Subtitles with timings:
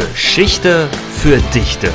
[0.00, 1.90] Geschichte für Dichte.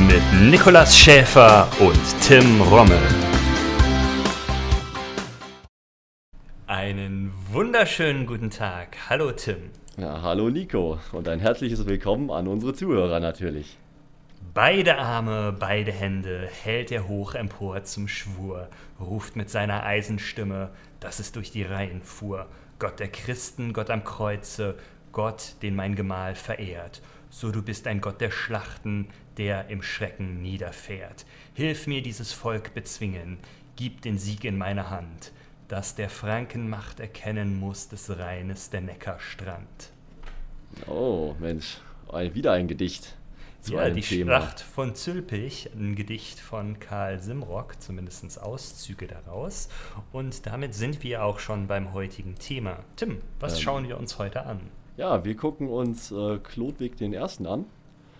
[0.00, 2.98] Mit Nikolas Schäfer und Tim Rommel.
[6.66, 8.96] Einen wunderschönen guten Tag.
[9.10, 9.58] Hallo Tim.
[9.98, 13.76] Ja, hallo Nico und ein herzliches Willkommen an unsere Zuhörer natürlich.
[14.52, 21.20] Beide Arme, beide Hände hält er hoch empor zum Schwur, ruft mit seiner Eisenstimme, dass
[21.20, 22.48] es durch die Reihen fuhr.
[22.80, 24.76] Gott der Christen, Gott am Kreuze,
[25.12, 27.00] Gott, den mein Gemahl verehrt.
[27.28, 31.26] So du bist ein Gott der Schlachten, der im Schrecken niederfährt.
[31.54, 33.38] Hilf mir dieses Volk bezwingen,
[33.76, 35.32] gib den Sieg in meine Hand,
[35.68, 39.92] dass der Frankenmacht erkennen muss des Rheines der Neckarstrand.
[40.88, 41.78] Oh, Mensch,
[42.32, 43.14] wieder ein Gedicht
[43.60, 44.38] zu ja, die Thema.
[44.40, 49.68] Schlacht von Zülpich, ein Gedicht von Karl Simrock, zumindest Auszüge daraus.
[50.12, 52.78] Und damit sind wir auch schon beim heutigen Thema.
[52.96, 54.60] Tim, was ähm, schauen wir uns heute an?
[54.96, 57.64] Ja, wir gucken uns äh, Klodwig den Ersten an.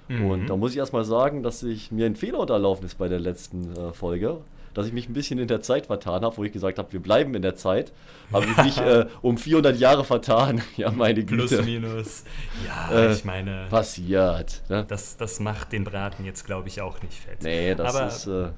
[0.08, 0.30] Mhm.
[0.30, 3.20] Und da muss ich erstmal sagen, dass ich mir ein Fehler unterlaufen ist bei der
[3.20, 4.38] letzten äh, Folge
[4.74, 7.00] dass ich mich ein bisschen in der Zeit vertan habe, wo ich gesagt habe, wir
[7.00, 7.92] bleiben in der Zeit.
[8.32, 10.62] Habe ich mich äh, um 400 Jahre vertan.
[10.76, 11.56] Ja, meine Güte.
[11.56, 12.24] Plus, minus.
[12.66, 13.66] Ja, äh, ich meine.
[13.68, 14.62] Passiert.
[14.68, 14.84] Ne?
[14.86, 17.42] Das, das macht den Braten jetzt, glaube ich, auch nicht fett.
[17.42, 18.26] Nee, das Aber, ist.
[18.26, 18.50] Äh,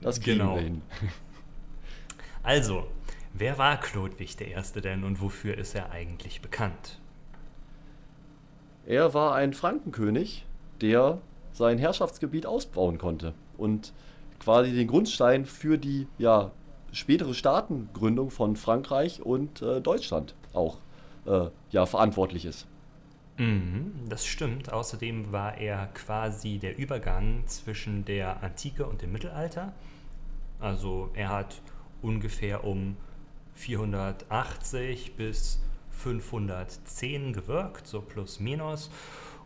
[0.00, 0.54] das genau.
[0.56, 0.82] wir hin.
[2.44, 2.88] Also,
[3.34, 4.80] wer war Chlodwig I.
[4.80, 6.98] denn und wofür ist er eigentlich bekannt?
[8.84, 10.44] Er war ein Frankenkönig,
[10.80, 11.18] der
[11.52, 13.34] sein Herrschaftsgebiet ausbauen konnte.
[13.56, 13.92] Und
[14.42, 16.50] quasi den Grundstein für die ja,
[16.92, 20.78] spätere Staatengründung von Frankreich und äh, Deutschland auch
[21.26, 22.66] äh, ja, verantwortlich ist.
[23.38, 24.72] Mhm, das stimmt.
[24.72, 29.72] Außerdem war er quasi der Übergang zwischen der Antike und dem Mittelalter.
[30.60, 31.60] Also er hat
[32.02, 32.96] ungefähr um
[33.54, 38.90] 480 bis 510 gewirkt, so plus minus.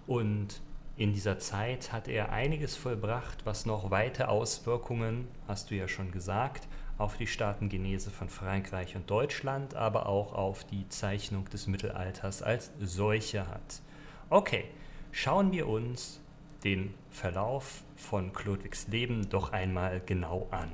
[0.07, 0.61] Und
[0.99, 6.11] in dieser Zeit hat er einiges vollbracht, was noch weite Auswirkungen, hast du ja schon
[6.11, 12.41] gesagt, auf die Staatengenese von Frankreich und Deutschland, aber auch auf die Zeichnung des Mittelalters
[12.41, 13.83] als solche hat.
[14.31, 14.65] Okay,
[15.13, 16.19] schauen wir uns
[16.65, 20.73] den Verlauf von Chlodwigs Leben doch einmal genau an.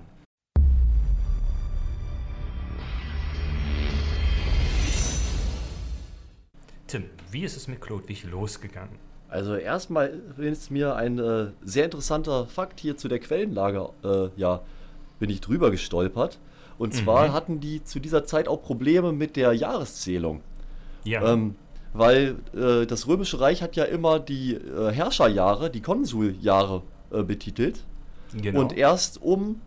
[6.87, 9.12] Tim, wie ist es mit Chlodwig losgegangen?
[9.33, 14.61] Also erstmal ist mir ein äh, sehr interessanter Fakt hier zu der Quellenlage, äh, ja,
[15.21, 16.39] bin ich drüber gestolpert.
[16.77, 17.33] Und zwar mhm.
[17.33, 20.43] hatten die zu dieser Zeit auch Probleme mit der Jahreszählung.
[21.05, 21.33] Ja.
[21.33, 21.55] Ähm,
[21.95, 27.85] weil äh, das Römische Reich hat ja immer die äh, Herrscherjahre, die Konsuljahre äh, betitelt.
[28.35, 28.61] Genau.
[28.61, 29.63] Und erst um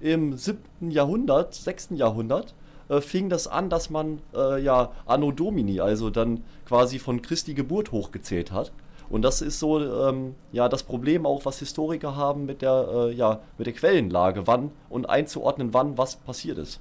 [0.00, 0.90] im 7.
[0.90, 1.90] Jahrhundert, 6.
[1.90, 2.54] Jahrhundert,
[2.88, 7.92] äh, fing das an, dass man ja Anno Domini, also dann quasi von Christi Geburt
[7.92, 8.72] hochgezählt hat.
[9.08, 13.12] Und das ist so ähm, ja, das Problem auch, was Historiker haben mit der, äh,
[13.12, 16.80] ja, mit der Quellenlage, wann und einzuordnen, wann was passiert ist.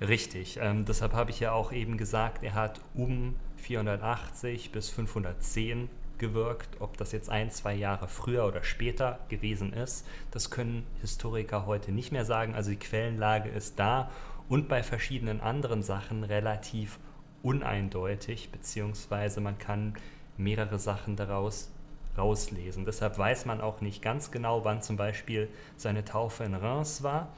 [0.00, 5.90] Richtig, ähm, deshalb habe ich ja auch eben gesagt, er hat um 480 bis 510
[6.20, 6.80] gewirkt.
[6.80, 11.92] Ob das jetzt ein, zwei Jahre früher oder später gewesen ist, das können Historiker heute
[11.92, 12.54] nicht mehr sagen.
[12.54, 14.10] Also die Quellenlage ist da
[14.48, 16.98] und bei verschiedenen anderen Sachen relativ
[17.42, 19.94] uneindeutig, beziehungsweise man kann
[20.40, 21.70] mehrere Sachen daraus
[22.18, 22.84] rauslesen.
[22.84, 27.28] Deshalb weiß man auch nicht ganz genau, wann zum Beispiel seine Taufe in Reims war,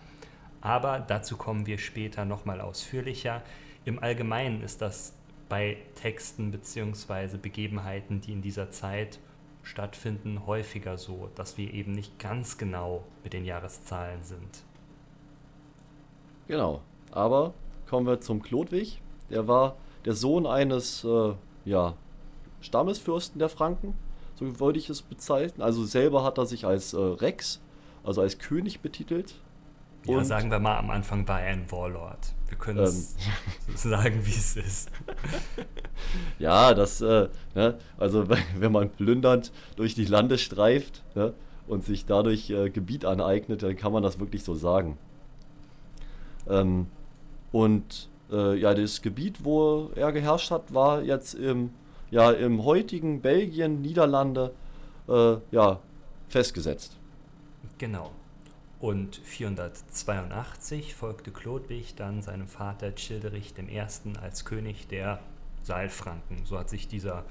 [0.60, 3.42] aber dazu kommen wir später nochmal ausführlicher.
[3.84, 5.14] Im Allgemeinen ist das
[5.48, 7.36] bei Texten bzw.
[7.36, 9.18] Begebenheiten, die in dieser Zeit
[9.62, 14.62] stattfinden, häufiger so, dass wir eben nicht ganz genau mit den Jahreszahlen sind.
[16.48, 16.80] Genau,
[17.10, 17.54] aber
[17.88, 19.00] kommen wir zum Chlodwig.
[19.30, 21.94] Der war der Sohn eines äh, ja,
[22.62, 23.94] Stammesfürsten der Franken,
[24.34, 25.62] so würde ich es bezeichnen.
[25.62, 27.60] Also selber hat er sich als äh, Rex,
[28.04, 29.34] also als König betitelt.
[30.06, 32.34] Ja, und sagen wir mal, am Anfang war er ein Warlord.
[32.48, 33.14] Wir können es
[33.68, 34.90] ähm, sagen, wie es ist.
[36.38, 38.26] ja, das, äh, ne, also
[38.56, 41.34] wenn man plündernd durch die Lande streift ne,
[41.66, 44.98] und sich dadurch äh, Gebiet aneignet, dann kann man das wirklich so sagen.
[46.48, 46.88] Ähm,
[47.52, 51.70] und äh, ja, das Gebiet, wo er geherrscht hat, war jetzt im
[52.12, 54.54] ja im heutigen Belgien, Niederlande
[55.08, 55.80] äh, ja,
[56.28, 56.96] festgesetzt.
[57.78, 58.12] Genau.
[58.78, 63.80] Und 482 folgte Chlodwig dann seinem Vater Childerich I.
[64.20, 65.20] als König der
[65.62, 66.44] Saalfranken.
[66.44, 67.24] So hat sich dieser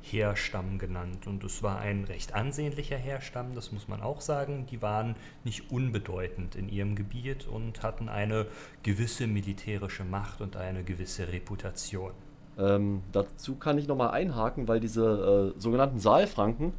[0.00, 1.26] Heerstamm genannt.
[1.26, 4.66] Und es war ein recht ansehnlicher Heerstamm, das muss man auch sagen.
[4.70, 8.46] Die waren nicht unbedeutend in ihrem Gebiet und hatten eine
[8.82, 12.12] gewisse militärische Macht und eine gewisse Reputation.
[12.58, 16.72] Ähm, dazu kann ich nochmal einhaken, weil diese äh, sogenannten Saalfranken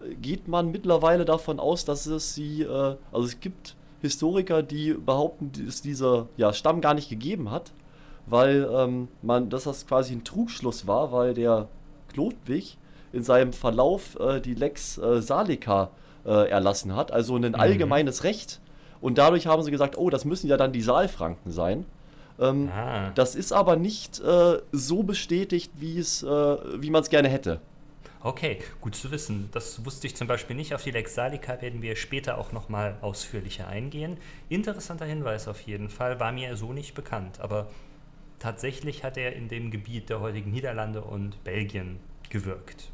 [0.00, 4.94] äh, geht man mittlerweile davon aus, dass es sie, äh, also es gibt Historiker, die
[4.94, 7.72] behaupten, dass dieser ja, Stamm gar nicht gegeben hat,
[8.26, 11.68] weil ähm, man, dass das quasi ein Trugschluss war, weil der
[12.12, 12.76] Klodwig
[13.12, 15.90] in seinem Verlauf äh, die Lex äh, Salica
[16.24, 17.54] äh, erlassen hat, also ein mhm.
[17.54, 18.60] allgemeines Recht.
[19.00, 21.86] Und dadurch haben sie gesagt, oh, das müssen ja dann die Saalfranken sein.
[22.40, 23.10] Ähm, ah.
[23.14, 27.60] Das ist aber nicht äh, so bestätigt, wie es, äh, wie man es gerne hätte.
[28.22, 29.48] Okay, gut zu wissen.
[29.52, 30.74] Das wusste ich zum Beispiel nicht.
[30.74, 34.18] Auf die Lex Salica werden wir später auch nochmal ausführlicher eingehen.
[34.48, 37.40] Interessanter Hinweis auf jeden Fall, war mir so nicht bekannt.
[37.40, 37.68] Aber
[38.38, 41.98] tatsächlich hat er in dem Gebiet der heutigen Niederlande und Belgien
[42.28, 42.90] gewirkt.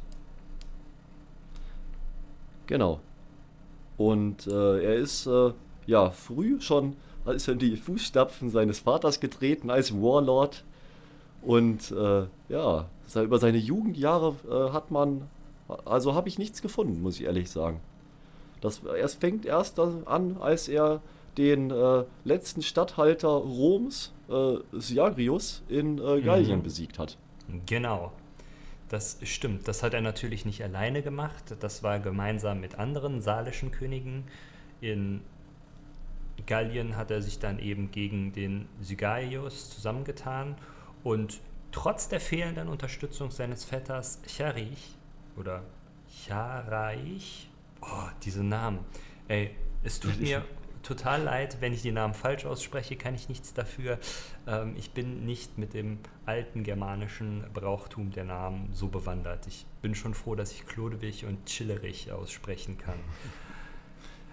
[2.67, 3.01] Genau.
[3.97, 5.51] Und äh, er ist äh,
[5.87, 6.95] ja früh schon
[7.31, 10.63] ist in die Fußstapfen seines Vaters getreten als Warlord.
[11.41, 15.29] Und äh, ja, über seine Jugendjahre äh, hat man,
[15.85, 17.79] also habe ich nichts gefunden, muss ich ehrlich sagen.
[18.61, 21.01] Das, es fängt erst an, als er
[21.37, 26.63] den äh, letzten Statthalter Roms, äh, Siagrius, in äh, Gallien mhm.
[26.63, 27.17] besiegt hat.
[27.65, 28.11] Genau.
[28.89, 29.67] Das stimmt.
[29.67, 31.55] Das hat er natürlich nicht alleine gemacht.
[31.59, 34.23] Das war gemeinsam mit anderen salischen Königen.
[34.79, 35.21] In
[36.45, 40.55] Gallien hat er sich dann eben gegen den Sigaius zusammengetan
[41.03, 41.41] und
[41.71, 44.95] trotz der fehlenden Unterstützung seines Vetters Charich
[45.35, 45.63] oder
[46.09, 47.49] Charaich,
[47.81, 48.79] oh, diese Namen,
[49.27, 49.51] ey,
[49.83, 50.43] es tut mir
[50.87, 53.99] total leid, wenn ich die Namen falsch ausspreche, kann ich nichts dafür.
[54.47, 59.45] Ähm, ich bin nicht mit dem alten germanischen Brauchtum der Namen so bewandert.
[59.47, 62.99] Ich bin schon froh, dass ich Klodewig und Chillerich aussprechen kann.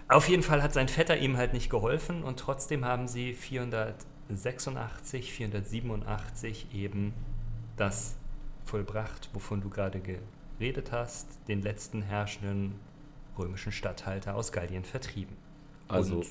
[0.07, 5.33] Auf jeden Fall hat sein Vetter ihm halt nicht geholfen und trotzdem haben sie 486,
[5.33, 7.13] 487 eben
[7.75, 8.15] das
[8.65, 12.79] vollbracht, wovon du gerade geredet hast, den letzten herrschenden
[13.37, 15.35] römischen Statthalter aus Gallien vertrieben.
[15.87, 16.25] Also und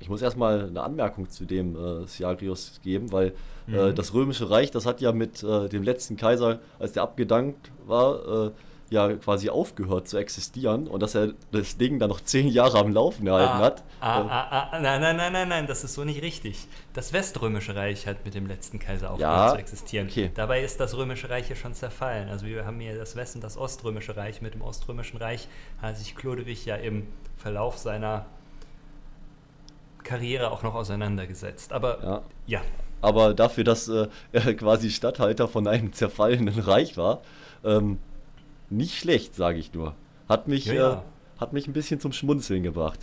[0.00, 3.34] ich muss erstmal eine Anmerkung zu dem äh, Siagrius geben, weil
[3.66, 3.94] äh, mhm.
[3.94, 8.46] das Römische Reich, das hat ja mit äh, dem letzten Kaiser, als der abgedankt war,
[8.46, 8.50] äh,
[8.90, 12.92] ja quasi aufgehört zu existieren und dass er das Ding dann noch zehn Jahre am
[12.92, 13.84] Laufen erhalten ah, hat.
[14.00, 16.66] Ah, ah, ah, ah, nein, nein, nein, nein, nein, das ist so nicht richtig.
[16.94, 20.08] Das Weströmische Reich hat mit dem letzten Kaiser aufgehört ja, zu existieren.
[20.08, 20.30] Okay.
[20.34, 22.28] Dabei ist das Römische Reich ja schon zerfallen.
[22.28, 24.40] Also wir haben hier das West- und das Oströmische Reich.
[24.40, 25.48] Mit dem Oströmischen Reich
[25.82, 27.06] hat sich Chlodewig ja im
[27.36, 28.26] Verlauf seiner
[30.02, 31.72] Karriere auch noch auseinandergesetzt.
[31.72, 32.22] Aber ja.
[32.46, 32.60] ja.
[33.00, 37.20] Aber dafür, dass äh, er quasi Statthalter von einem zerfallenen Reich war,
[37.64, 37.98] ähm,
[38.70, 39.94] nicht schlecht, sage ich nur.
[40.28, 40.92] Hat mich, ja, ja.
[40.94, 43.00] Äh, hat mich ein bisschen zum Schmunzeln gebracht.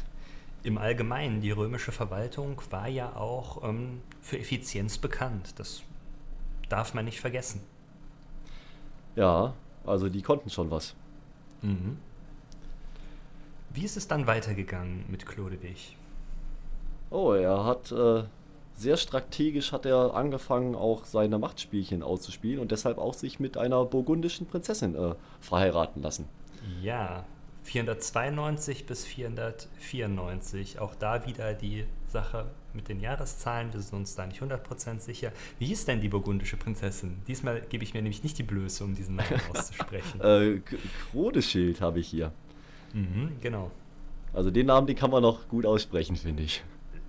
[0.63, 5.53] Im Allgemeinen, die römische Verwaltung war ja auch ähm, für Effizienz bekannt.
[5.57, 5.83] Das
[6.69, 7.61] darf man nicht vergessen.
[9.15, 9.53] Ja,
[9.85, 10.95] also die konnten schon was.
[11.61, 11.97] Mhm.
[13.71, 15.97] Wie ist es dann weitergegangen mit Chlodewig?
[17.09, 18.23] Oh, er hat äh,
[18.75, 23.85] sehr strategisch hat er angefangen, auch seine Machtspielchen auszuspielen und deshalb auch sich mit einer
[23.85, 26.27] burgundischen Prinzessin äh, verheiraten lassen.
[26.81, 27.25] Ja,
[27.63, 30.79] 492 bis 494.
[30.79, 33.73] Auch da wieder die Sache mit den Jahreszahlen.
[33.73, 35.31] Wir sind uns da nicht 100% sicher.
[35.57, 37.17] Wie hieß denn die burgundische Prinzessin?
[37.27, 40.21] Diesmal gebe ich mir nämlich nicht die Blöße, um diesen Namen auszusprechen.
[40.21, 40.61] äh,
[41.11, 42.31] Krodeschild habe ich hier.
[42.93, 43.71] Mhm, genau.
[44.33, 46.63] Also den Namen, den kann man noch gut aussprechen, finde ich.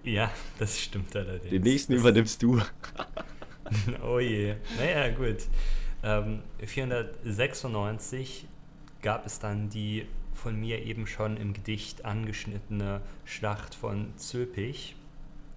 [0.07, 1.51] Ja, das stimmt allerdings.
[1.51, 2.63] Den nächsten das übernimmst du.
[4.07, 4.55] oh je.
[4.79, 5.39] Naja, gut.
[6.05, 8.47] Ähm, 496
[9.03, 14.95] gab es dann die von mir eben schon im Gedicht angeschnittene Schlacht von Zülpich.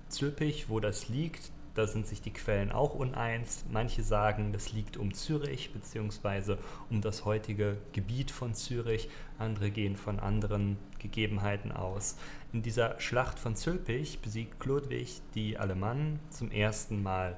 [0.08, 3.64] Zülpich, wo das liegt, da sind sich die Quellen auch uneins.
[3.72, 6.58] Manche sagen, das liegt um Zürich bzw.
[6.90, 9.10] um das heutige Gebiet von Zürich.
[9.38, 12.18] Andere gehen von anderen Gegebenheiten aus.
[12.52, 17.38] In dieser Schlacht von Zülpich besiegt Chlodwig die Alemannen zum ersten Mal.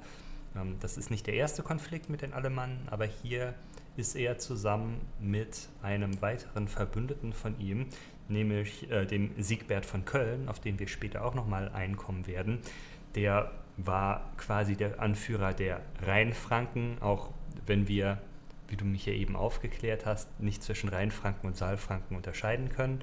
[0.55, 3.53] Ähm, das ist nicht der erste Konflikt mit den Alemannen, aber hier
[3.95, 7.85] ist er zusammen mit einem weiteren Verbündeten von ihm,
[8.27, 12.57] nämlich äh, dem Siegbert von Köln, auf den wir später auch nochmal einkommen werden.
[13.13, 17.29] Der war quasi der Anführer der Rheinfranken, auch
[17.65, 18.21] wenn wir,
[18.67, 23.01] wie du mich ja eben aufgeklärt hast, nicht zwischen Rheinfranken und Saalfranken unterscheiden können.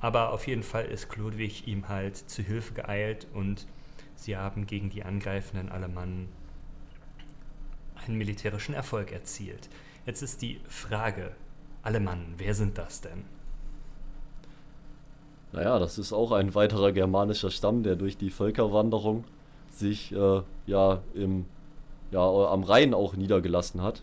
[0.00, 3.66] Aber auf jeden Fall ist Chlodwig ihm halt zu Hilfe geeilt und
[4.14, 6.28] sie haben gegen die angreifenden Alemannen
[8.06, 9.68] einen militärischen Erfolg erzielt.
[10.04, 11.32] Jetzt ist die Frage,
[11.82, 13.24] Alemannen, wer sind das denn?
[15.52, 19.24] Naja, das ist auch ein weiterer germanischer Stamm, der durch die Völkerwanderung
[19.78, 21.44] sich äh, ja, im,
[22.10, 24.02] ja am Rhein auch niedergelassen hat.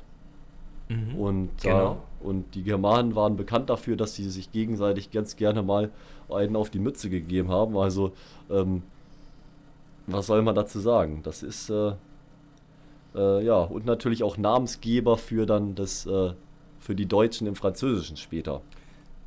[0.89, 1.97] Mhm, und, genau.
[2.21, 5.89] äh, und die Germanen waren bekannt dafür, dass sie sich gegenseitig ganz gerne mal
[6.29, 7.77] einen auf die Mütze gegeben haben.
[7.77, 8.13] Also,
[8.49, 8.83] ähm,
[10.07, 11.21] was soll man dazu sagen?
[11.23, 11.93] Das ist, äh,
[13.15, 16.33] äh, ja, und natürlich auch Namensgeber für dann das, äh,
[16.79, 18.61] für die Deutschen im Französischen später.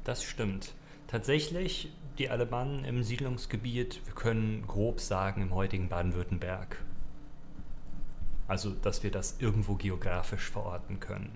[0.05, 0.73] Das stimmt.
[1.09, 6.83] Tatsächlich, die Alemannen im Siedlungsgebiet, wir können grob sagen, im heutigen Baden-Württemberg.
[8.49, 11.33] Also, dass wir das irgendwo geografisch verorten können.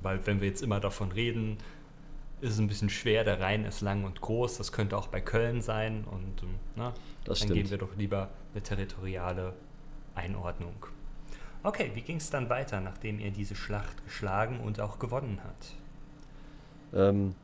[0.00, 1.58] Weil, wenn wir jetzt immer davon reden,
[2.40, 5.20] ist es ein bisschen schwer, der Rhein ist lang und groß, das könnte auch bei
[5.20, 6.92] Köln sein und ähm, na,
[7.24, 7.54] dann stimmt.
[7.54, 9.54] gehen wir doch lieber eine territoriale
[10.14, 10.74] Einordnung.
[11.62, 15.74] Okay, wie ging es dann weiter, nachdem er diese Schlacht geschlagen und auch gewonnen hat?
[16.94, 17.34] Ähm,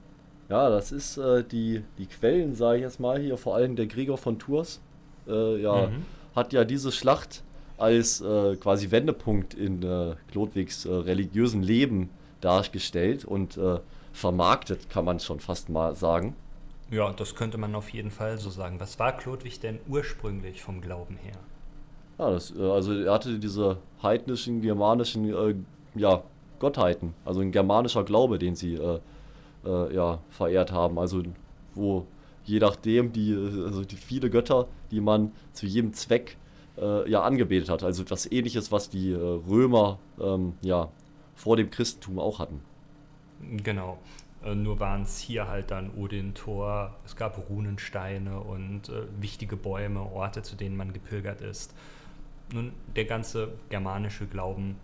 [0.49, 3.87] ja, das ist äh, die, die Quellen, sage ich jetzt mal hier, vor allem der
[3.87, 4.80] Gregor von Tours,
[5.26, 6.04] äh, ja, mhm.
[6.34, 7.42] hat ja diese Schlacht
[7.78, 13.80] als äh, quasi Wendepunkt in äh, Chlodwigs äh, religiösen Leben dargestellt und äh,
[14.12, 16.37] vermarktet, kann man schon fast mal sagen.
[16.90, 18.78] Ja, das könnte man auf jeden Fall so sagen.
[18.78, 21.38] Was war Chlodwig denn ursprünglich vom Glauben her?
[22.18, 26.22] Ja, das, also er hatte diese heidnischen, germanischen ja,
[26.58, 28.78] Gottheiten, also ein germanischer Glaube, den sie
[29.64, 30.99] äh, ja, verehrt haben.
[30.99, 31.23] Also
[31.75, 32.07] wo
[32.45, 36.37] je nachdem die, also die viele Götter, die man zu jedem Zweck
[36.76, 37.83] äh, ja angebetet hat.
[37.83, 40.90] Also etwas ähnliches, was die äh, Römer ähm, ja
[41.35, 42.61] vor dem Christentum auch hatten.
[43.62, 43.99] Genau.
[44.45, 49.57] Äh, nur waren es hier halt dann Odin, Thor, es gab Runensteine und äh, wichtige
[49.57, 51.75] Bäume, Orte, zu denen man gepilgert ist.
[52.52, 54.76] Nun, der ganze germanische Glauben,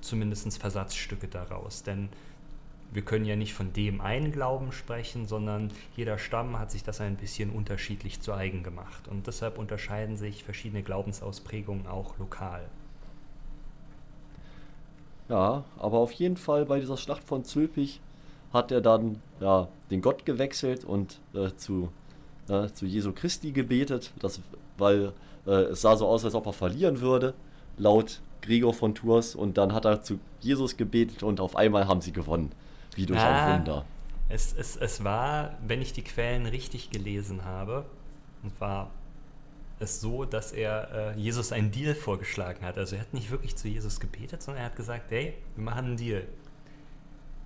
[0.00, 1.82] zumindest Versatzstücke daraus.
[1.82, 2.08] Denn
[2.92, 7.00] wir können ja nicht von dem einen Glauben sprechen, sondern jeder Stamm hat sich das
[7.00, 9.06] ein bisschen unterschiedlich zu eigen gemacht.
[9.08, 12.62] Und deshalb unterscheiden sich verschiedene Glaubensausprägungen auch lokal.
[15.28, 18.00] Ja, aber auf jeden Fall bei dieser Schlacht von Zülpich
[18.52, 21.90] hat er dann ja, den Gott gewechselt und äh, zu,
[22.48, 24.40] äh, zu Jesu Christi gebetet, das,
[24.76, 25.12] weil
[25.46, 27.34] äh, es sah so aus, als ob er verlieren würde,
[27.78, 29.36] laut Gregor von Tours.
[29.36, 32.50] Und dann hat er zu Jesus gebetet und auf einmal haben sie gewonnen.
[33.00, 33.84] Wie durch ah, ein Wunder.
[34.28, 37.86] Es, es, es war, wenn ich die Quellen richtig gelesen habe,
[38.58, 38.90] war
[39.78, 42.76] es so, dass er äh, Jesus einen Deal vorgeschlagen hat.
[42.76, 45.86] Also er hat nicht wirklich zu Jesus gebetet, sondern er hat gesagt, hey, wir machen
[45.86, 46.24] einen Deal.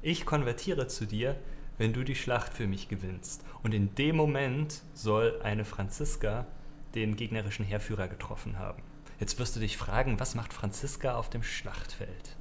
[0.02, 1.36] Ich konvertiere zu dir,
[1.78, 3.44] wenn du die Schlacht für mich gewinnst.
[3.62, 6.46] Und in dem Moment soll eine Franziska
[6.94, 8.82] den gegnerischen Heerführer getroffen haben.
[9.20, 12.36] Jetzt wirst du dich fragen, was macht Franziska auf dem Schlachtfeld?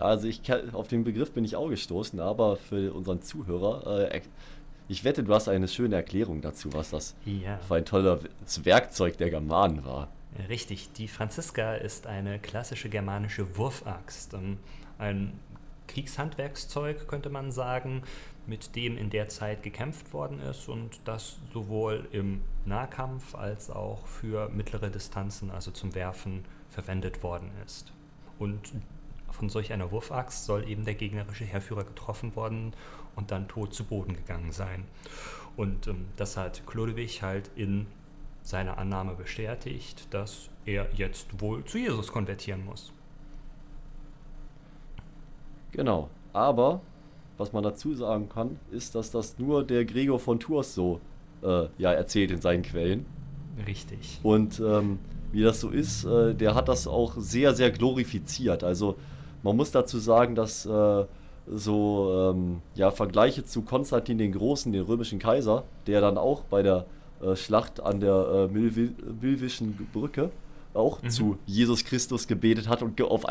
[0.00, 0.40] Ja, also ich
[0.72, 4.22] auf den Begriff bin ich auch gestoßen, aber für unseren Zuhörer, äh,
[4.88, 7.58] ich wette, du hast eine schöne Erklärung dazu, was das ja.
[7.58, 8.24] für ein tolles
[8.64, 10.08] Werkzeug der Germanen war.
[10.48, 14.32] Richtig, die Franziska ist eine klassische germanische Wurfaxt.
[14.34, 14.58] Ähm,
[14.98, 15.38] ein
[15.86, 18.02] Kriegshandwerkszeug, könnte man sagen,
[18.46, 24.06] mit dem in der Zeit gekämpft worden ist und das sowohl im Nahkampf als auch
[24.06, 27.92] für mittlere Distanzen, also zum Werfen, verwendet worden ist.
[28.38, 28.72] Und
[29.40, 32.74] von solch einer Wurfaxt soll eben der gegnerische Heerführer getroffen worden
[33.16, 34.84] und dann tot zu Boden gegangen sein.
[35.56, 37.86] Und ähm, das hat Chlodewig halt in
[38.42, 42.92] seiner Annahme bestätigt, dass er jetzt wohl zu Jesus konvertieren muss.
[45.72, 46.82] Genau, aber
[47.38, 51.00] was man dazu sagen kann, ist, dass das nur der Gregor von Tours so
[51.42, 53.06] äh, ja, erzählt in seinen Quellen.
[53.66, 54.20] Richtig.
[54.22, 54.98] Und ähm,
[55.32, 58.64] wie das so ist, äh, der hat das auch sehr, sehr glorifiziert.
[58.64, 58.96] Also
[59.42, 61.04] man muss dazu sagen, dass äh,
[61.46, 66.62] so ähm, ja, Vergleiche zu Konstantin den Großen, den römischen Kaiser, der dann auch bei
[66.62, 66.86] der
[67.22, 70.30] äh, Schlacht an der äh, Milvischen Brücke
[70.74, 71.10] auch mhm.
[71.10, 73.24] zu Jesus Christus gebetet hat und auf,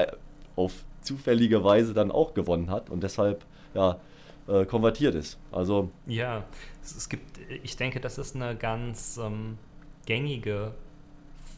[0.56, 4.00] auf zufällige Weise dann auch gewonnen hat und deshalb ja,
[4.48, 5.38] äh, konvertiert ist.
[5.52, 6.44] Also ja,
[6.84, 9.58] es, es, gibt, ich denke, das ist eine ganz ähm,
[10.06, 10.74] gängige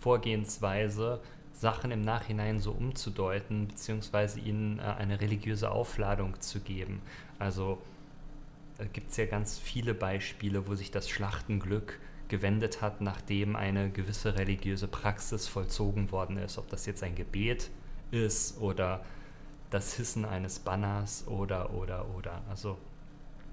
[0.02, 1.20] Vorgehensweise,
[1.62, 7.04] Sachen im Nachhinein so umzudeuten, beziehungsweise ihnen äh, eine religiöse Aufladung zu geben.
[7.38, 7.80] Also
[8.80, 12.00] äh, gibt es ja ganz viele Beispiele, wo sich das Schlachtenglück
[12.30, 16.58] gewendet hat, nachdem eine gewisse religiöse Praxis vollzogen worden ist.
[16.58, 17.70] Ob das jetzt ein Gebet
[18.10, 19.06] ist oder
[19.70, 22.42] das Hissen eines Banners oder, oder, oder.
[22.50, 22.80] Also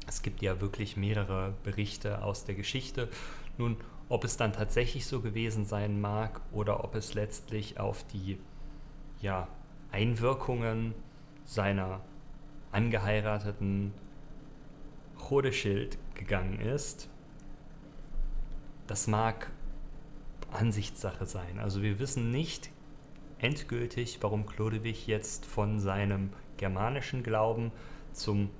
[0.06, 3.10] es gibt ja wirklich mehrere Berichte aus der Geschichte.
[3.58, 3.76] Nun,
[4.08, 8.38] ob es dann tatsächlich so gewesen sein mag oder ob es letztlich auf die
[9.20, 9.48] ja,
[9.92, 10.94] Einwirkungen
[11.44, 12.00] seiner
[12.72, 13.92] angeheirateten
[15.16, 17.08] Chodeschild gegangen ist,
[18.86, 19.50] das mag
[20.50, 21.58] Ansichtssache sein.
[21.58, 22.70] Also wir wissen nicht
[23.38, 27.72] endgültig, warum Chlodewig jetzt von seinem germanischen Glauben
[28.12, 28.50] zum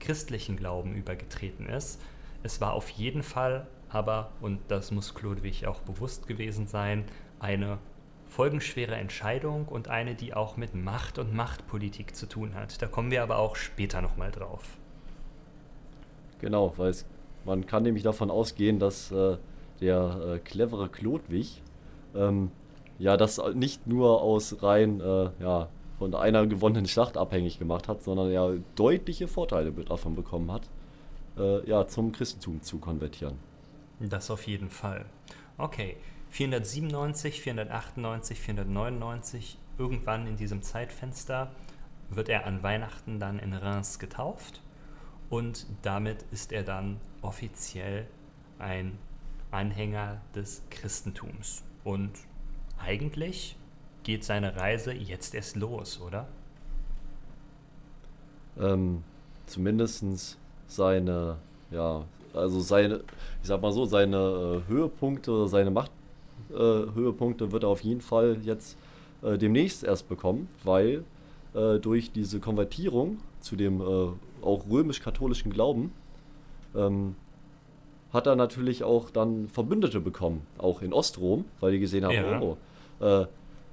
[0.00, 2.00] christlichen Glauben übergetreten ist.
[2.42, 7.04] Es war auf jeden Fall aber, und das muss Chlodewig auch bewusst gewesen sein,
[7.38, 7.78] eine
[8.26, 12.82] folgenschwere Entscheidung und eine, die auch mit Macht und Machtpolitik zu tun hat.
[12.82, 14.78] Da kommen wir aber auch später nochmal drauf.
[16.40, 17.06] Genau, weil es,
[17.44, 19.36] man kann nämlich davon ausgehen, dass äh,
[19.80, 21.62] der äh, clevere Chlodwig
[22.14, 22.50] ähm,
[22.98, 28.02] ja das nicht nur aus rein äh, ja, von einer gewonnenen Schlacht abhängig gemacht hat,
[28.02, 30.62] sondern ja deutliche Vorteile davon bekommen hat,
[31.38, 33.38] äh, ja, zum Christentum zu konvertieren.
[34.00, 35.06] Das auf jeden Fall.
[35.56, 35.96] Okay,
[36.30, 41.52] 497, 498, 499, irgendwann in diesem Zeitfenster
[42.10, 44.60] wird er an Weihnachten dann in Reims getauft
[45.30, 48.06] und damit ist er dann offiziell
[48.58, 48.98] ein
[49.50, 51.62] Anhänger des Christentums.
[51.84, 52.12] Und
[52.78, 53.56] eigentlich
[54.02, 56.26] geht seine Reise jetzt erst los, oder?
[58.58, 59.02] Ähm,
[59.46, 61.38] zumindest seine,
[61.70, 63.00] ja, also seine,
[63.42, 68.38] ich sag mal so, seine äh, Höhepunkte, seine Machthöhepunkte äh, wird er auf jeden Fall
[68.42, 68.76] jetzt
[69.22, 71.04] äh, demnächst erst bekommen, weil
[71.54, 73.84] äh, durch diese Konvertierung zu dem äh,
[74.42, 75.92] auch römisch-katholischen Glauben
[76.74, 77.14] ähm,
[78.12, 82.40] hat er natürlich auch dann Verbündete bekommen, auch in Ostrom, weil die gesehen haben, ja.
[82.40, 82.56] oh,
[83.00, 83.26] äh,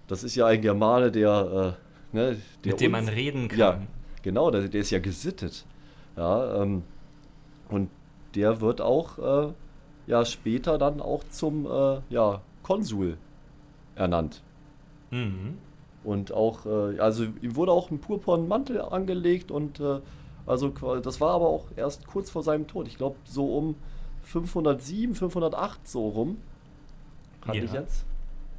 [0.07, 1.77] das ist ja ein Germane, der,
[2.11, 3.59] ne, der mit dem uns, man reden kann.
[3.59, 3.81] Ja,
[4.23, 5.65] genau, der, der ist ja gesittet.
[6.17, 6.83] Ja, ähm,
[7.69, 7.89] und
[8.35, 9.53] der wird auch äh,
[10.07, 13.17] ja später dann auch zum äh, ja, Konsul
[13.95, 14.41] ernannt.
[15.11, 15.57] Mhm.
[16.03, 19.99] Und auch, äh, also ihm wurde auch ein purpurnen Mantel angelegt und äh,
[20.45, 20.69] also
[20.99, 22.87] das war aber auch erst kurz vor seinem Tod.
[22.87, 23.75] Ich glaube so um
[24.23, 26.37] 507, 508 so rum.
[27.45, 27.63] Hatte ja.
[27.63, 28.05] ich jetzt.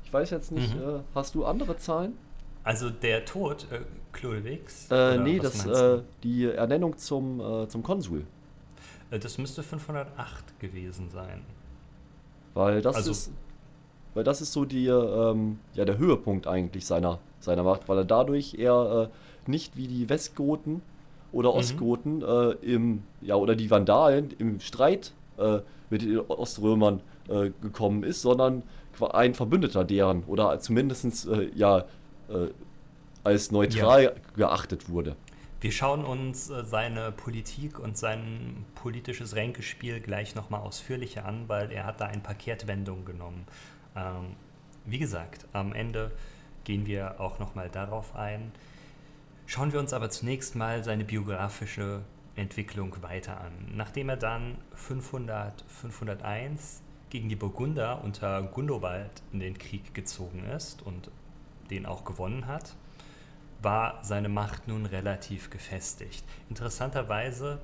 [0.04, 0.82] Ich weiß jetzt nicht, mhm.
[0.82, 2.16] äh, hast du andere Zahlen?
[2.64, 3.80] Also der Tod äh,
[4.12, 4.88] Chlodwigs?
[4.90, 8.24] Äh, nee, das, äh, die Ernennung zum, äh, zum Konsul.
[9.12, 11.42] Äh, das müsste 508 gewesen sein.
[12.54, 13.30] Weil das also, ist.
[14.14, 18.04] Weil das ist so die, ähm, ja, der Höhepunkt eigentlich seiner, seiner Macht, weil er
[18.04, 20.82] dadurch eher äh, nicht wie die Westgoten
[21.32, 21.56] oder mhm.
[21.56, 22.24] Ostgoten mhm.
[22.24, 28.20] äh, im, ja, oder die Vandalen im Streit äh, mit den Oströmern äh, gekommen ist,
[28.20, 28.64] sondern
[29.12, 31.84] ein Verbündeter deren oder zumindest äh, ja
[33.24, 34.12] als neutral ja.
[34.36, 35.16] geachtet wurde.
[35.62, 41.70] Wir schauen uns äh, seine Politik und sein politisches Ränkespiel gleich nochmal ausführlicher an, weil
[41.70, 43.46] er hat da ein paar Kehrtwendungen genommen.
[43.94, 44.34] Ähm,
[44.84, 46.10] wie gesagt, am Ende
[46.64, 48.50] gehen wir auch nochmal darauf ein.
[49.46, 52.02] Schauen wir uns aber zunächst mal seine biografische
[52.34, 53.52] Entwicklung weiter an.
[53.72, 60.82] Nachdem er dann 500, 501 gegen die Burgunder unter Gundobald in den Krieg gezogen ist
[60.82, 61.12] und
[61.70, 62.74] den auch gewonnen hat,
[63.62, 66.24] war seine Macht nun relativ gefestigt.
[66.48, 67.60] Interessanterweise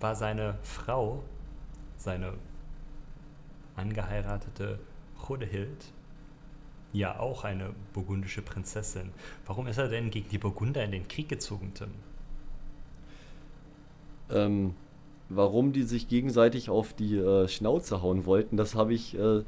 [0.00, 1.22] war seine Frau,
[1.96, 2.34] seine
[3.76, 4.78] angeheiratete
[5.20, 5.92] Chodehild,
[6.92, 9.10] ja auch eine burgundische Prinzessin.
[9.46, 11.90] Warum ist er denn gegen die Burgunder in den Krieg gezogen, Tim?
[14.30, 14.74] Ähm,
[15.28, 19.42] warum die sich gegenseitig auf die äh, Schnauze hauen wollten, das habe ich äh,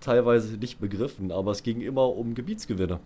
[0.00, 3.00] teilweise nicht begriffen, aber es ging immer um Gebietsgewinne.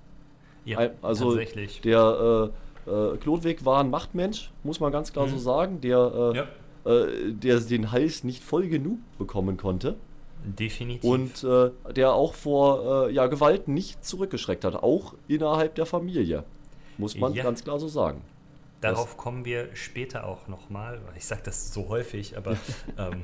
[0.66, 1.80] Ja, also tatsächlich.
[1.80, 2.50] Der
[2.86, 5.30] äh, äh, Klodwig war ein Machtmensch, muss man ganz klar mhm.
[5.30, 7.02] so sagen, der, äh, ja.
[7.04, 9.96] äh, der den Hals nicht voll genug bekommen konnte.
[10.44, 11.08] Definitiv.
[11.08, 16.44] Und äh, der auch vor äh, ja, Gewalt nicht zurückgeschreckt hat, auch innerhalb der Familie.
[16.98, 17.42] Muss man ja.
[17.42, 18.22] ganz klar so sagen.
[18.80, 19.16] Darauf Was?
[19.16, 21.00] kommen wir später auch nochmal.
[21.16, 22.56] Ich sage das so häufig, aber
[22.98, 23.22] ähm,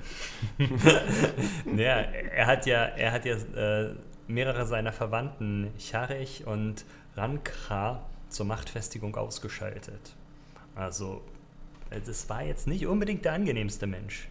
[1.76, 3.94] ja, er hat ja, er hat ja äh,
[4.26, 6.84] mehrere seiner Verwandten, Charich und
[7.16, 10.14] Rankra, zur Machtfestigung ausgeschaltet.
[10.74, 11.22] Also,
[11.90, 14.28] das war jetzt nicht unbedingt der angenehmste Mensch.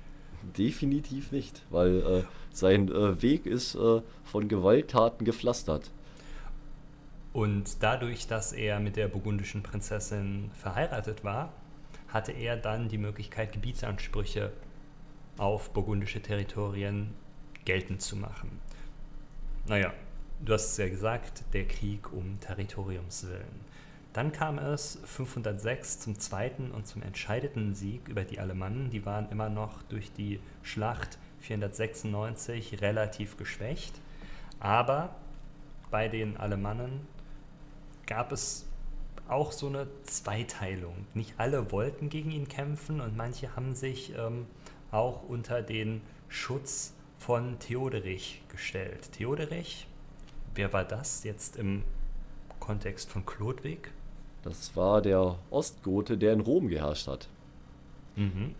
[0.58, 5.92] Definitiv nicht, weil äh, sein äh, Weg ist äh, von Gewalttaten gepflastert.
[7.34, 11.54] Und dadurch, dass er mit der burgundischen Prinzessin verheiratet war,
[12.08, 14.52] hatte er dann die Möglichkeit, Gebietsansprüche
[15.38, 17.14] auf burgundische Territorien
[17.64, 18.60] geltend zu machen.
[19.68, 19.94] Naja,
[20.44, 23.72] du hast es ja gesagt, der Krieg um Territoriumswillen.
[24.14, 28.90] Dann kam es 506 zum zweiten und zum entscheidenden Sieg über die Alemannen.
[28.90, 33.94] Die waren immer noch durch die Schlacht 496 relativ geschwächt.
[34.60, 35.16] Aber
[35.90, 37.08] bei den Alemannen
[38.06, 38.66] gab es
[39.30, 41.06] auch so eine Zweiteilung.
[41.14, 44.46] Nicht alle wollten gegen ihn kämpfen und manche haben sich ähm,
[44.92, 49.14] auch unter den Schutz von Theoderich gestellt.
[49.14, 49.88] Theoderich,
[50.56, 51.84] wer war das jetzt im
[52.60, 53.92] Kontext von Chlodwig?
[54.44, 57.28] Das war der Ostgote, der in Rom geherrscht hat.
[58.16, 58.56] Mhm.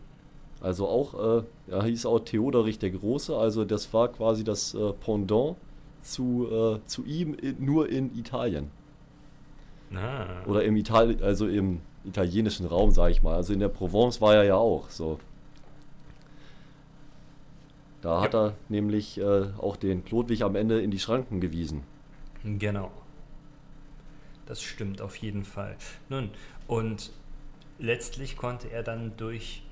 [0.62, 4.94] Also auch, äh, er hieß auch Theoderich der Große, also das war quasi das äh,
[4.94, 5.56] Pendant
[6.04, 8.70] zu, äh, zu ihm in, nur in Italien.
[9.94, 10.46] Ah.
[10.46, 13.36] Oder im Italien, also im italienischen Raum, sage ich mal.
[13.36, 15.20] Also in der Provence war er ja auch so.
[18.02, 18.22] Da ja.
[18.22, 21.84] hat er nämlich äh, auch den Klodwig am Ende in die Schranken gewiesen.
[22.44, 22.92] Genau.
[24.46, 25.78] Das stimmt auf jeden Fall.
[26.10, 26.32] Nun,
[26.68, 27.12] und
[27.78, 29.64] letztlich konnte er dann durch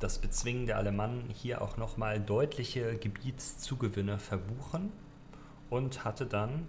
[0.00, 4.92] das Bezwingen der Alemannen hier auch nochmal deutliche Gebietszugewinne verbuchen
[5.70, 6.68] und hatte dann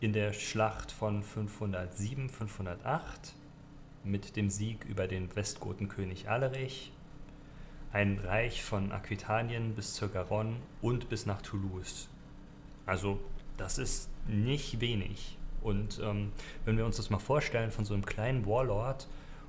[0.00, 3.34] in der Schlacht von 507, 508
[4.04, 6.92] mit dem Sieg über den Westgotenkönig Alerich
[7.92, 12.08] ein Reich von Aquitanien bis zur Garonne und bis nach Toulouse.
[12.86, 13.18] Also
[13.56, 15.36] das ist nicht wenig.
[15.62, 16.32] Und ähm,
[16.64, 19.08] wenn wir uns das mal vorstellen, von so einem kleinen Warlord,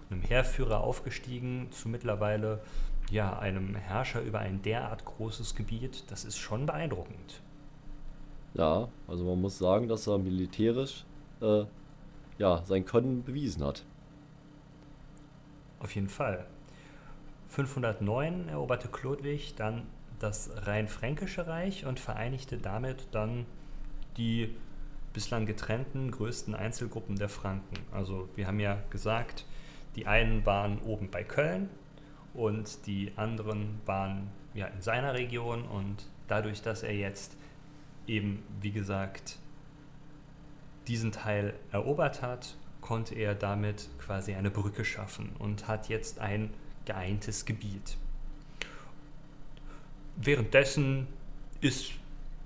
[0.09, 2.61] einem Heerführer aufgestiegen zu mittlerweile
[3.09, 7.41] ja, einem Herrscher über ein derart großes Gebiet, das ist schon beeindruckend.
[8.53, 11.05] Ja, also man muss sagen, dass er militärisch
[11.41, 11.63] äh,
[12.37, 13.85] ja, sein Können bewiesen hat.
[15.79, 16.45] Auf jeden Fall.
[17.51, 19.83] 509 eroberte Chlodwig dann
[20.19, 23.45] das Rhein-Fränkische Reich und vereinigte damit dann
[24.15, 24.55] die
[25.11, 27.75] bislang getrennten größten Einzelgruppen der Franken.
[27.91, 29.45] Also wir haben ja gesagt,
[29.97, 31.69] die einen waren oben bei Köln
[32.33, 37.35] und die anderen waren ja in seiner Region und dadurch, dass er jetzt
[38.07, 39.39] eben, wie gesagt,
[40.87, 46.53] diesen Teil erobert hat, konnte er damit quasi eine Brücke schaffen und hat jetzt ein
[46.85, 47.97] geeintes Gebiet.
[50.17, 51.07] Währenddessen
[51.61, 51.91] ist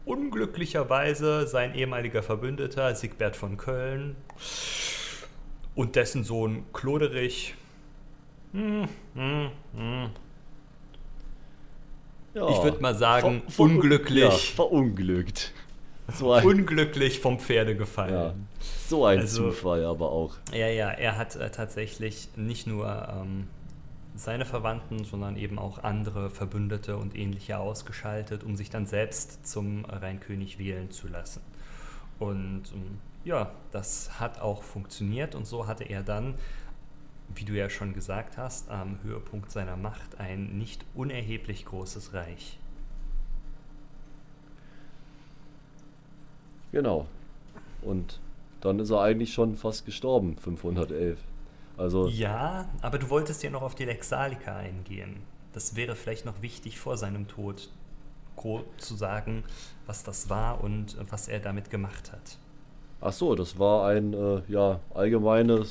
[0.05, 4.15] unglücklicherweise sein ehemaliger Verbündeter Sigbert von Köln
[5.73, 7.55] und dessen Sohn Kloderich
[8.55, 10.09] hm, hm, hm.
[12.33, 14.23] Ja, ich würde mal sagen, ver, ver, unglücklich.
[14.23, 15.51] Ja, verunglückt.
[16.13, 18.13] So ein, unglücklich vom Pferde gefallen.
[18.13, 18.33] Ja,
[18.87, 20.35] so ein also, Zufall aber auch.
[20.53, 23.47] Ja, ja, er hat äh, tatsächlich nicht nur ähm,
[24.15, 29.85] seine Verwandten, sondern eben auch andere Verbündete und ähnliche ausgeschaltet, um sich dann selbst zum
[29.85, 31.41] Rheinkönig wählen zu lassen.
[32.19, 36.35] Und ähm, ja, das hat auch funktioniert und so hatte er dann,
[37.33, 42.59] wie du ja schon gesagt hast, am Höhepunkt seiner Macht ein nicht unerheblich großes Reich.
[46.71, 47.07] Genau.
[47.81, 48.19] Und
[48.61, 51.19] dann ist er eigentlich schon fast gestorben, 511.
[51.77, 55.17] Also ja, aber du wolltest ja noch auf die Lexalika eingehen.
[55.53, 57.69] Das wäre vielleicht noch wichtig vor seinem Tod
[58.35, 59.43] grob zu sagen,
[59.85, 62.37] was das war und was er damit gemacht hat.
[63.01, 65.65] Ach so, das war ein äh, ja allgemeine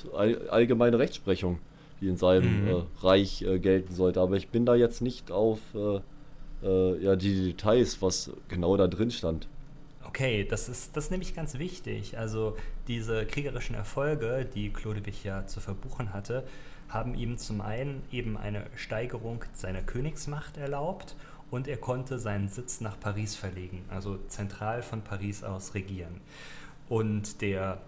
[0.51, 1.59] allgemeine Rechtsprechung,
[2.01, 2.69] die in seinem mhm.
[2.69, 4.21] äh, Reich äh, gelten sollte.
[4.21, 6.01] Aber ich bin da jetzt nicht auf äh,
[6.63, 9.49] äh, ja die Details, was genau da drin stand.
[10.15, 12.17] Okay, das ist, das ist nämlich ganz wichtig.
[12.17, 16.47] Also diese kriegerischen Erfolge, die Chlodewig ja zu verbuchen hatte,
[16.89, 21.17] haben ihm zum einen eben eine Steigerung seiner Königsmacht erlaubt
[21.51, 26.21] und er konnte seinen Sitz nach Paris verlegen, also zentral von Paris aus regieren.
[26.89, 27.81] Und der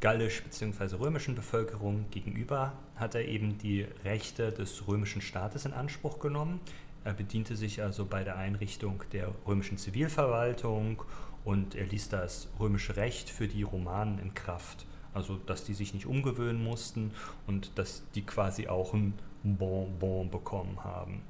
[0.00, 0.96] gallisch bzw.
[0.96, 6.58] römischen Bevölkerung gegenüber hat er eben die Rechte des römischen Staates in Anspruch genommen.
[7.04, 11.04] Er bediente sich also bei der Einrichtung der römischen Zivilverwaltung
[11.44, 14.86] und er ließ das römische Recht für die Romanen in Kraft.
[15.14, 17.12] Also, dass die sich nicht umgewöhnen mussten
[17.46, 21.22] und dass die quasi auch ein Bonbon bekommen haben.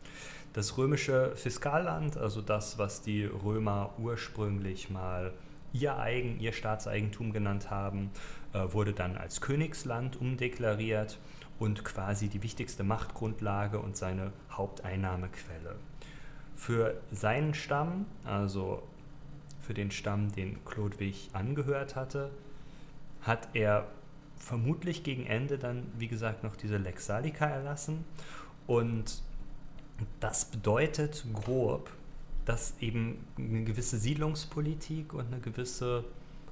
[0.52, 5.32] Das römische Fiskalland, also das, was die Römer ursprünglich mal
[5.72, 8.10] ihr Eigen, ihr Staatseigentum genannt haben,
[8.52, 11.18] äh, wurde dann als Königsland umdeklariert
[11.58, 15.76] und quasi die wichtigste Machtgrundlage und seine Haupteinnahmequelle.
[16.54, 18.82] Für seinen Stamm, also
[19.62, 22.30] für den Stamm, den Chlodwig angehört hatte,
[23.22, 23.88] hat er
[24.36, 28.04] vermutlich gegen Ende dann, wie gesagt, noch diese Lex erlassen.
[28.66, 29.22] Und
[30.20, 31.90] das bedeutet grob,
[32.44, 36.04] dass eben eine gewisse Siedlungspolitik und eine gewisse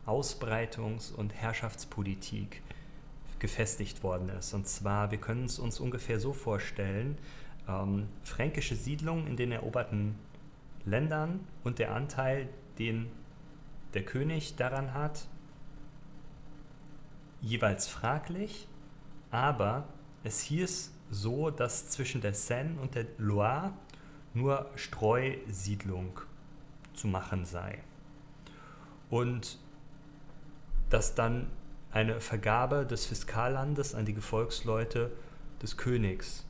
[0.06, 2.62] Ausbreitungs- und Herrschaftspolitik
[3.40, 4.54] gefestigt worden ist.
[4.54, 7.18] Und zwar, wir können es uns ungefähr so vorstellen,
[7.68, 10.14] ähm, fränkische Siedlungen in den eroberten
[10.84, 12.48] Ländern und der Anteil,
[12.80, 13.10] den
[13.94, 15.26] der König daran hat,
[17.42, 18.66] jeweils fraglich,
[19.30, 19.86] aber
[20.24, 23.72] es hieß so, dass zwischen der Seine und der Loire
[24.32, 26.20] nur Streusiedlung
[26.94, 27.78] zu machen sei.
[29.10, 29.58] Und
[30.88, 31.48] dass dann
[31.90, 35.10] eine Vergabe des Fiskallandes an die Gefolgsleute
[35.60, 36.46] des Königs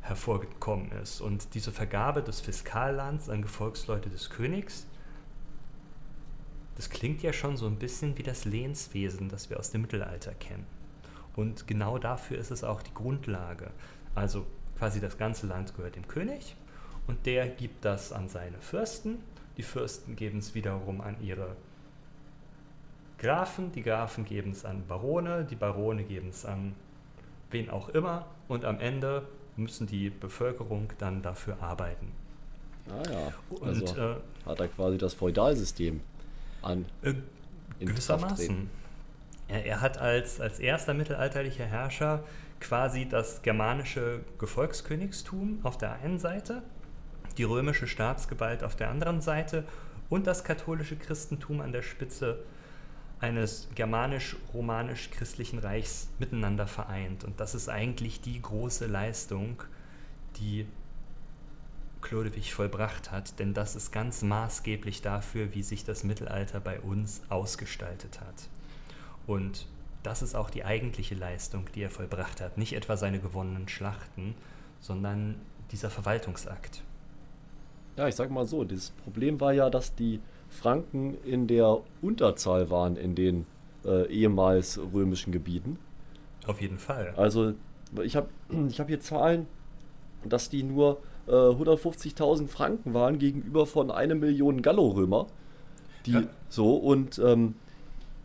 [0.00, 1.20] hervorgekommen ist.
[1.20, 4.86] Und diese Vergabe des Fiskallands an Gefolgsleute des Königs,
[6.80, 10.32] das klingt ja schon so ein bisschen wie das Lehnswesen, das wir aus dem Mittelalter
[10.32, 10.64] kennen.
[11.36, 13.70] Und genau dafür ist es auch die Grundlage.
[14.14, 14.46] Also
[14.78, 16.56] quasi das ganze Land gehört dem König
[17.06, 19.18] und der gibt das an seine Fürsten.
[19.58, 21.54] Die Fürsten geben es wiederum an ihre
[23.18, 26.74] Grafen, die Grafen geben es an Barone, die Barone geben es an
[27.50, 32.10] wen auch immer und am Ende müssen die Bevölkerung dann dafür arbeiten.
[32.88, 33.32] Ah ja,
[33.66, 34.14] also und, äh,
[34.46, 36.00] hat er quasi das Feudalsystem
[36.62, 36.86] an.
[37.02, 37.14] Äh,
[37.78, 38.70] gewissermaßen.
[39.48, 42.22] Er, er, hat als, als erster mittelalterlicher Herrscher
[42.60, 46.62] quasi das germanische Gefolgskönigstum auf der einen Seite
[47.38, 49.64] die römische Staatsgewalt auf der anderen Seite
[50.08, 52.42] und das katholische Christentum an der Spitze
[53.20, 57.24] eines germanisch-romanisch-christlichen Reichs miteinander vereint.
[57.24, 59.62] Und das ist eigentlich die große Leistung,
[60.36, 60.66] die
[62.02, 67.22] Chlodewig vollbracht hat, denn das ist ganz maßgeblich dafür, wie sich das Mittelalter bei uns
[67.28, 68.48] ausgestaltet hat.
[69.26, 69.66] Und
[70.02, 72.58] das ist auch die eigentliche Leistung, die er vollbracht hat.
[72.58, 74.34] Nicht etwa seine gewonnenen Schlachten,
[74.80, 75.36] sondern
[75.72, 76.82] dieser Verwaltungsakt.
[77.96, 82.70] Ja, ich sag mal so, das Problem war ja, dass die Franken in der Unterzahl
[82.70, 83.46] waren in den
[83.84, 85.78] äh, ehemals römischen Gebieten.
[86.46, 87.12] Auf jeden Fall.
[87.16, 87.54] Also
[88.02, 88.28] ich habe
[88.68, 89.46] ich hab hier Zahlen,
[90.24, 95.26] dass die nur äh, 150.000 Franken waren gegenüber von einer Million Gallorömer.
[96.06, 96.22] Die ja.
[96.48, 97.54] so und ähm,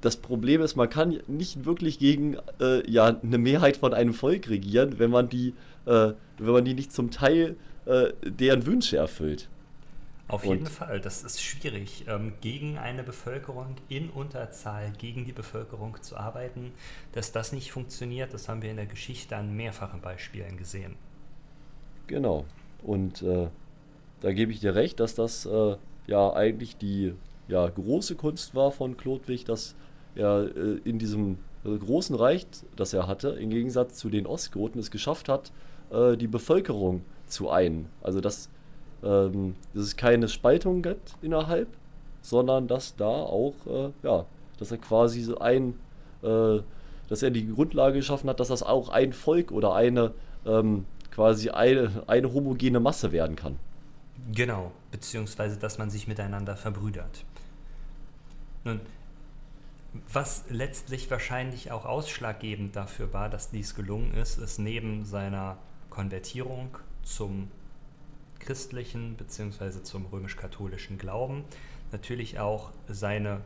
[0.01, 4.49] das Problem ist, man kann nicht wirklich gegen äh, ja, eine Mehrheit von einem Volk
[4.49, 5.55] regieren, wenn man die,
[5.85, 7.55] äh, wenn man die nicht zum Teil
[7.85, 9.49] äh, deren Wünsche erfüllt.
[10.27, 15.33] Auf und jeden Fall, das ist schwierig, ähm, gegen eine Bevölkerung in Unterzahl, gegen die
[15.33, 16.71] Bevölkerung zu arbeiten.
[17.11, 20.95] Dass das nicht funktioniert, das haben wir in der Geschichte an mehrfachen Beispielen gesehen.
[22.07, 22.45] Genau.
[22.85, 23.47] Und äh,
[24.21, 25.75] da gebe ich dir recht, dass das äh,
[26.07, 27.13] ja eigentlich die
[27.47, 29.75] ja, große Kunst war von Chlodwig, dass
[30.15, 32.45] er äh, in diesem äh, großen Reich,
[32.75, 35.51] das er hatte, im Gegensatz zu den Ostgoten, es geschafft hat,
[35.91, 37.89] äh, die Bevölkerung zu einen.
[38.01, 38.49] Also dass
[39.03, 41.67] ähm, dass es keine Spaltung gibt innerhalb,
[42.21, 44.25] sondern dass da auch, äh, ja,
[44.57, 45.75] dass er quasi so ein,
[46.21, 50.11] dass er die Grundlage geschaffen hat, dass das auch ein Volk oder eine,
[50.43, 50.85] ähm,
[51.15, 53.57] quasi eine, eine homogene Masse werden kann.
[54.33, 57.23] Genau, beziehungsweise dass man sich miteinander verbrüdert.
[58.65, 58.81] Nun,
[60.11, 65.57] was letztlich wahrscheinlich auch ausschlaggebend dafür war, dass dies gelungen ist, ist neben seiner
[65.89, 67.49] Konvertierung zum
[68.39, 69.83] christlichen bzw.
[69.83, 71.45] zum römisch-katholischen Glauben,
[71.93, 73.39] natürlich auch seine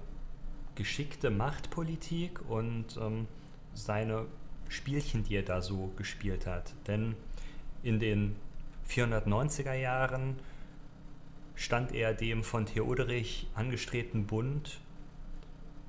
[0.74, 3.28] geschickte Machtpolitik und ähm,
[3.76, 4.26] seine
[4.70, 6.74] Spielchen, die er da so gespielt hat.
[6.88, 7.16] Denn
[7.84, 8.36] in den
[8.90, 10.38] 490er Jahren
[11.56, 14.80] stand er dem von Theoderich angestrebten Bund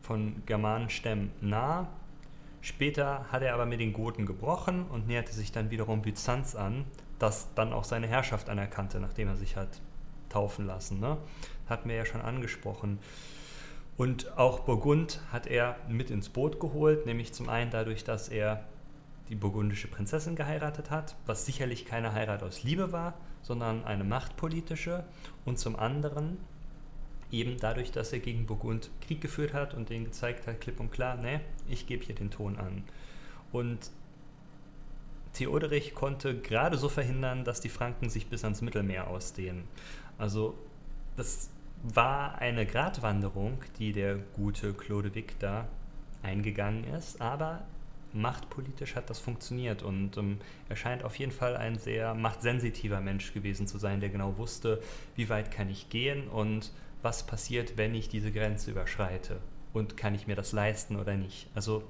[0.03, 1.89] von Germanenstämmen nah.
[2.63, 6.85] Später hat er aber mit den Goten gebrochen und näherte sich dann wiederum Byzanz an,
[7.19, 9.81] das dann auch seine Herrschaft anerkannte, nachdem er sich hat
[10.29, 11.01] taufen lassen.
[11.01, 11.17] Ne?
[11.69, 12.99] Hatten wir ja schon angesprochen.
[13.97, 18.65] Und auch Burgund hat er mit ins Boot geholt, nämlich zum einen dadurch, dass er
[19.31, 25.05] die burgundische Prinzessin geheiratet hat, was sicherlich keine Heirat aus Liebe war, sondern eine machtpolitische.
[25.45, 26.37] Und zum anderen
[27.31, 30.91] eben dadurch, dass er gegen Burgund Krieg geführt hat und denen gezeigt hat, klipp und
[30.91, 32.83] klar, ne, ich gebe hier den Ton an.
[33.53, 33.91] Und
[35.33, 39.63] Theoderich konnte gerade so verhindern, dass die Franken sich bis ans Mittelmeer ausdehnen.
[40.19, 40.59] Also
[41.17, 41.51] das
[41.83, 45.69] war eine Gratwanderung, die der gute Chlodewig da
[46.23, 47.63] eingegangen ist, aber
[48.13, 53.33] machtpolitisch hat das funktioniert und ähm, er scheint auf jeden Fall ein sehr machtsensitiver Mensch
[53.33, 54.83] gewesen zu sein, der genau wusste,
[55.17, 59.39] wie weit kann ich gehen und was passiert, wenn ich diese Grenze überschreite
[59.73, 61.49] und kann ich mir das leisten oder nicht.
[61.55, 61.83] Also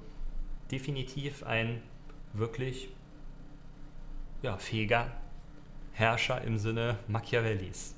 [0.70, 1.82] definitiv ein
[2.32, 2.90] wirklich
[4.42, 5.10] ja, fähiger
[5.92, 7.94] Herrscher im Sinne Machiavellis.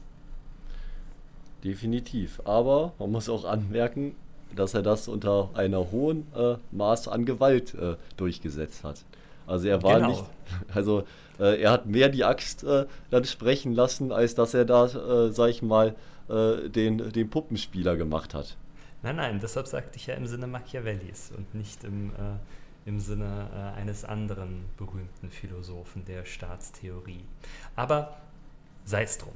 [1.62, 2.40] Definitiv.
[2.44, 4.16] Aber man muss auch anmerken,
[4.56, 9.04] dass er das unter einer hohen äh, Maß an Gewalt äh, durchgesetzt hat.
[9.46, 10.08] Also er war genau.
[10.10, 10.24] nicht,
[10.74, 11.04] also
[11.38, 15.32] äh, er hat mehr die Axt äh, dann sprechen lassen, als dass er da, äh,
[15.32, 15.94] sag ich mal,
[16.28, 18.56] äh, den, den Puppenspieler gemacht hat.
[19.02, 22.12] Nein, nein, deshalb sagte ich ja im Sinne Machiavellis und nicht im
[22.84, 27.24] im Sinne äh, eines anderen berühmten Philosophen der Staatstheorie.
[27.76, 28.16] Aber
[28.84, 29.34] sei es drum.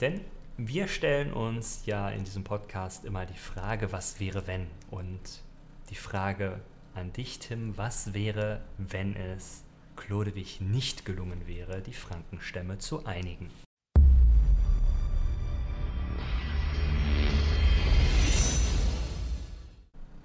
[0.00, 0.20] Denn
[0.58, 4.66] wir stellen uns ja in diesem Podcast immer die Frage, was wäre wenn?
[4.90, 5.42] Und
[5.90, 6.60] die Frage
[6.94, 9.64] an dich, Tim, was wäre, wenn es
[9.96, 13.50] Chlodewig nicht gelungen wäre, die Frankenstämme zu einigen?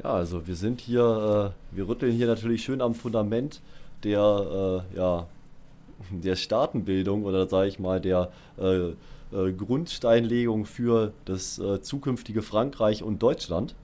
[0.02, 3.62] Ja, also wir sind hier, äh, wir rütteln hier natürlich schön am Fundament
[4.04, 5.28] der, äh, ja,
[6.10, 8.94] der Staatenbildung oder sage ich mal der äh,
[9.32, 13.76] äh, Grundsteinlegung für das äh, zukünftige Frankreich und Deutschland,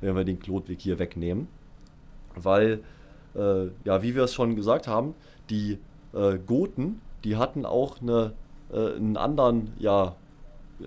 [0.00, 1.48] wenn wir den Klotweg hier wegnehmen.
[2.36, 2.80] Weil,
[3.34, 5.14] äh, ja, wie wir es schon gesagt haben,
[5.50, 5.78] die
[6.46, 8.34] Goten, die hatten auch eine,
[8.72, 10.14] einen anderen, ja,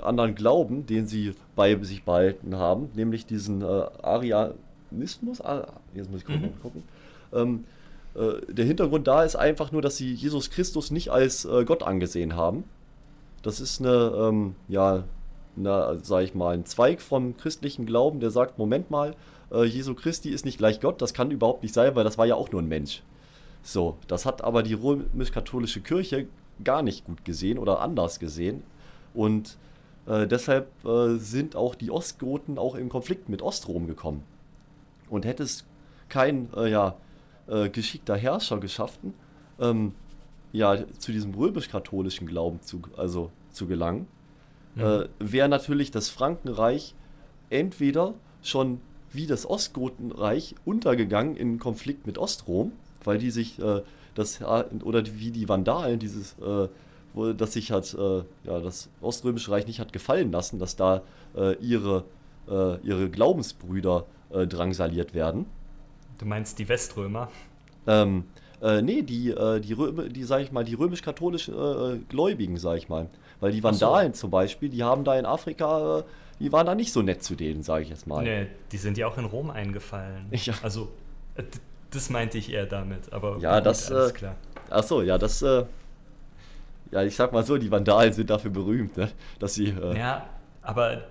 [0.02, 4.54] anderen Glauben, den sie bei sich behalten haben, nämlich diesen Aria
[4.90, 6.44] Nismus, ah, jetzt muss ich gucken.
[6.44, 6.62] Mhm.
[6.62, 6.84] gucken.
[7.34, 7.66] Ähm,
[8.16, 11.84] äh, der Hintergrund da ist einfach nur, dass sie Jesus Christus nicht als äh, Gott
[11.84, 12.64] angesehen haben.
[13.42, 15.04] Das ist eine, ähm, ja,
[15.56, 19.16] eine, sag ich mal, ein Zweig vom christlichen Glauben, der sagt, Moment mal,
[19.52, 22.26] äh, Jesu Christi ist nicht gleich Gott, das kann überhaupt nicht sein, weil das war
[22.26, 23.04] ja auch nur ein Mensch.
[23.64, 26.28] So, das hat aber die römisch-katholische Kirche
[26.64, 28.64] gar nicht gut gesehen oder anders gesehen.
[29.14, 29.58] Und
[30.08, 34.24] äh, deshalb äh, sind auch die Ostgoten auch im Konflikt mit Ostrom gekommen.
[35.10, 35.66] Und hätte es
[36.10, 36.96] kein äh, ja,
[37.48, 39.14] äh, geschickter Herrscher geschaffen,
[39.60, 39.94] ähm,
[40.52, 44.08] ja, zu diesem römisch-katholischen Glauben zu, also zu gelangen,
[44.76, 44.82] mhm.
[44.82, 46.96] äh, wäre natürlich das Frankenreich
[47.50, 48.82] entweder schon
[49.12, 52.72] wie das Ostgotenreich untergegangen in Konflikt mit Ostrom,
[53.04, 53.82] weil die sich äh,
[54.16, 56.68] das oder wie die Vandalen dieses äh,
[57.14, 61.02] wo, dass sich hat äh, ja das Oströmische Reich nicht hat gefallen lassen, dass da
[61.36, 62.04] äh, ihre
[62.50, 65.46] äh, ihre Glaubensbrüder äh, drangsaliert werden.
[66.20, 67.30] Du meinst die Weströmer?
[67.86, 68.26] Ähm,
[68.62, 72.78] äh, nee, die, äh, die, Röm, die, sag ich mal, die römisch-katholischen äh, Gläubigen, sag
[72.78, 73.08] ich mal.
[73.40, 74.22] Weil die Vandalen so.
[74.22, 76.04] zum Beispiel, die haben da in Afrika, äh,
[76.40, 78.24] die waren da nicht so nett zu denen, sage ich jetzt mal.
[78.24, 80.26] Nee, die sind ja auch in Rom eingefallen.
[80.32, 80.54] Ja.
[80.64, 80.90] Also,
[81.36, 81.44] äh,
[81.92, 84.36] das meinte ich eher damit, aber ja, gut, das, alles klar.
[84.70, 85.66] Ach so, ja, das, ja,
[87.04, 89.10] ich sag mal so, die Vandalen sind dafür berühmt, ne?
[89.40, 89.74] dass sie.
[89.96, 90.28] ja,
[90.62, 91.04] aber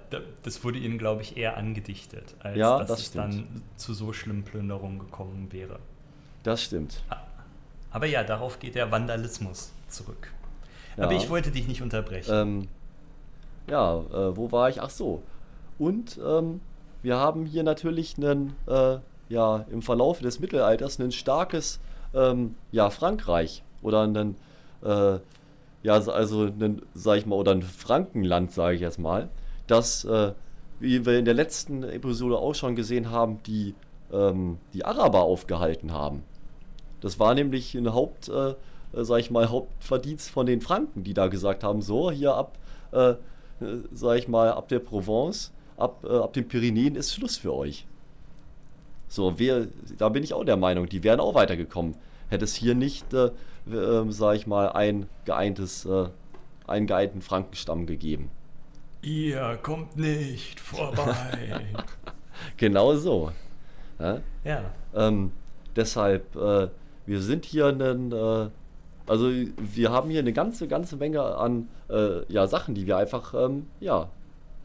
[0.43, 4.13] das wurde ihnen, glaube ich, eher angedichtet, als ja, dass das es dann zu so
[4.13, 5.79] schlimmen Plünderungen gekommen wäre.
[6.43, 7.03] Das stimmt.
[7.97, 10.31] Aber ja, darauf geht der Vandalismus zurück.
[10.99, 11.05] Ja.
[11.05, 12.31] Aber ich wollte dich nicht unterbrechen.
[12.31, 12.69] Ähm,
[13.71, 14.83] ja, äh, wo war ich?
[14.83, 15.23] Ach so.
[15.79, 16.61] Und ähm,
[17.01, 18.99] wir haben hier natürlich einen, äh,
[19.31, 21.81] ja, im Verlauf des Mittelalters ein starkes,
[22.13, 24.37] ähm, ja, Frankreich oder einen,
[24.85, 25.19] äh,
[25.83, 29.31] ja, also ein, sag ich mal, oder ein Frankenland, sage ich jetzt mal,
[29.69, 30.35] dass, äh,
[30.81, 33.75] wie wir in der letzten Episode auch schon gesehen haben, die,
[34.13, 36.25] ähm, die Araber aufgehalten haben.
[37.01, 38.55] Das war nämlich ein Haupt, äh,
[38.93, 42.59] sag ich mal, Hauptverdienst von den Franken, die da gesagt haben, so, hier ab,
[42.93, 43.15] äh,
[43.93, 47.87] sag ich mal, ab der Provence, ab, äh, ab den Pyrenäen ist Schluss für euch.
[49.09, 51.95] So, wir, da bin ich auch der Meinung, die wären auch weitergekommen.
[52.29, 53.31] Hätte es hier nicht, äh,
[53.71, 56.09] äh, sag ich mal, ein geeintes, äh,
[56.67, 58.31] einen geeinten Frankenstamm gegeben.
[59.03, 61.65] Ihr kommt nicht vorbei.
[62.57, 63.31] genau so.
[64.01, 64.21] Ja.
[64.45, 64.65] ja.
[64.95, 65.31] Ähm,
[65.77, 66.69] deshalb, äh,
[67.07, 68.49] wir sind hier ein, äh,
[69.07, 73.35] also wir haben hier eine ganze, ganze Menge an äh, ja, Sachen, die wir einfach,
[73.35, 74.09] ähm, ja,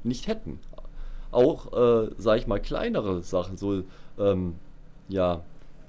[0.03, 0.59] nicht hätten.
[1.31, 3.83] Auch, äh, sag ich mal, kleinere Sachen, so,
[4.19, 4.55] ähm,
[5.07, 5.41] ja,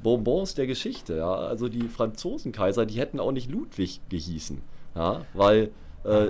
[0.03, 1.33] Bonbons der Geschichte, ja.
[1.35, 4.61] Also die Franzosenkaiser, die hätten auch nicht Ludwig gehießen,
[4.95, 5.71] ja, weil
[6.05, 6.29] äh,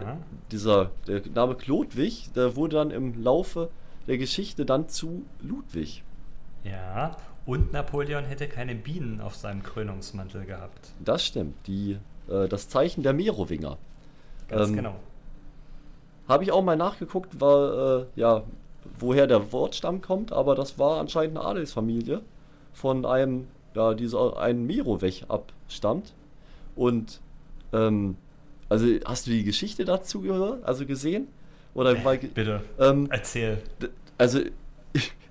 [0.51, 3.71] dieser, der Name Chlodwig, der wurde dann im Laufe
[4.07, 6.05] der Geschichte dann zu Ludwig.
[6.65, 10.93] Ja, und Napoleon hätte keine Bienen auf seinem Krönungsmantel gehabt.
[11.05, 13.79] Das stimmt, die, äh, das Zeichen der Merowinger.
[14.49, 14.97] Ganz ähm, genau.
[16.29, 18.45] Habe ich auch mal nachgeguckt, war, äh, ja,
[18.99, 22.23] woher der Wortstamm kommt, aber das war anscheinend eine Adelsfamilie
[22.73, 26.15] von einem, ja, dieser ein Merowech abstammt.
[26.77, 27.21] Und
[27.73, 28.17] ähm,
[28.69, 31.29] also hast du die Geschichte dazu gehört, also gesehen?
[31.75, 32.63] Oder mal, Bitte.
[32.79, 33.59] Ähm, Erzähl.
[34.19, 34.41] Also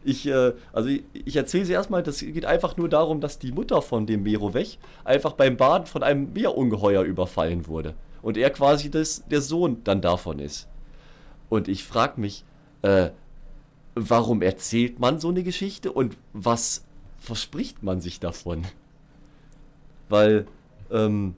[0.04, 3.52] ich, äh, also ich, ich erzähle sie erstmal, das geht einfach nur darum, dass die
[3.52, 7.96] Mutter von dem Merovech einfach beim Baden von einem Meerungeheuer überfallen wurde.
[8.22, 10.68] Und er quasi das, der Sohn dann davon ist.
[11.50, 12.44] Und ich frage mich,
[12.82, 13.10] äh,
[13.96, 16.86] warum erzählt man so eine Geschichte und was
[17.20, 18.66] verspricht man sich davon?
[20.10, 20.46] Weil,
[20.92, 21.36] ähm,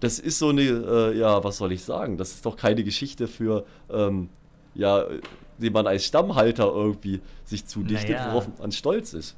[0.00, 2.16] das ist so eine, äh, ja, was soll ich sagen?
[2.16, 4.30] Das ist doch keine Geschichte für, ähm,
[4.74, 5.04] ja,
[5.60, 8.32] die man als Stammhalter irgendwie sich zudichtet, naja.
[8.32, 9.36] worauf man stolz ist.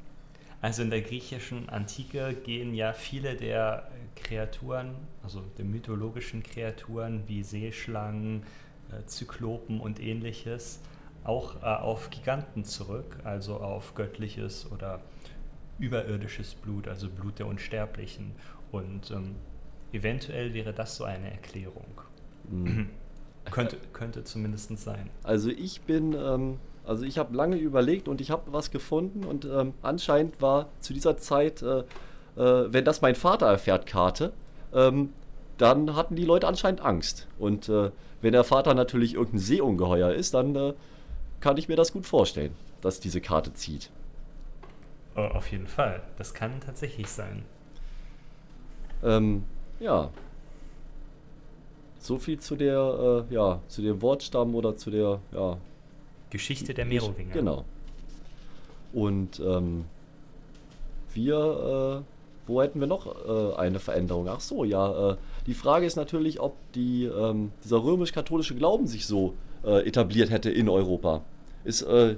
[0.61, 7.43] Also in der griechischen Antike gehen ja viele der Kreaturen, also der mythologischen Kreaturen wie
[7.43, 8.45] Seeschlangen,
[8.91, 10.81] äh, Zyklopen und ähnliches,
[11.25, 15.01] auch äh, auf Giganten zurück, also auf göttliches oder
[15.79, 18.33] überirdisches Blut, also Blut der Unsterblichen.
[18.71, 19.35] Und ähm,
[19.93, 22.01] eventuell wäre das so eine Erklärung.
[22.49, 22.91] Mhm.
[23.51, 25.11] könnte, könnte zumindest sein.
[25.23, 29.45] Also ich bin, ähm, also ich habe lange überlegt und ich habe was gefunden und
[29.45, 31.81] ähm, anscheinend war zu dieser Zeit, äh,
[32.37, 34.33] äh, wenn das mein Vater erfährt, Karte,
[34.73, 35.13] ähm,
[35.59, 37.29] dann hatten die Leute anscheinend Angst.
[37.39, 37.91] Und äh,
[38.21, 40.75] wenn der Vater natürlich irgendein Seeungeheuer ist, dann äh,
[41.41, 43.91] kann ich mir das gut vorstellen, dass diese Karte zieht.
[45.15, 46.03] Oh, auf jeden Fall.
[46.17, 47.45] Das kann tatsächlich sein.
[49.03, 49.45] Ähm,
[49.79, 50.11] ja.
[52.03, 55.57] So viel zu der, äh, ja, zu dem Wortstamm oder zu der, ja.
[56.31, 57.33] Geschichte der Merowinger.
[57.33, 57.65] Genau.
[58.93, 59.85] Und ähm,
[61.15, 64.29] wir, äh, wo hätten wir noch äh, eine Veränderung?
[64.29, 65.13] Ach so, ja.
[65.13, 69.35] Äh, die Frage ist natürlich, ob die, ähm, dieser römisch-katholische Glauben sich so
[69.65, 71.23] äh, etabliert hätte in Europa.
[71.63, 72.17] Ist, äh,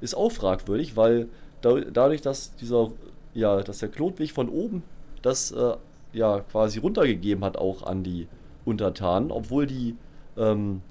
[0.00, 1.28] ist auch fragwürdig, weil
[1.62, 2.92] da, dadurch, dass dieser,
[3.34, 4.84] ja, dass der Klotwig von oben
[5.22, 5.74] das äh,
[6.12, 8.28] ja quasi runtergegeben hat auch an die
[8.66, 9.96] Untertanen, obwohl die,
[10.36, 10.82] ähm,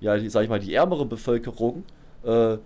[0.00, 1.82] ja, die, sag ich mal, die ärmere Bevölkerung
[2.22, 2.58] äh,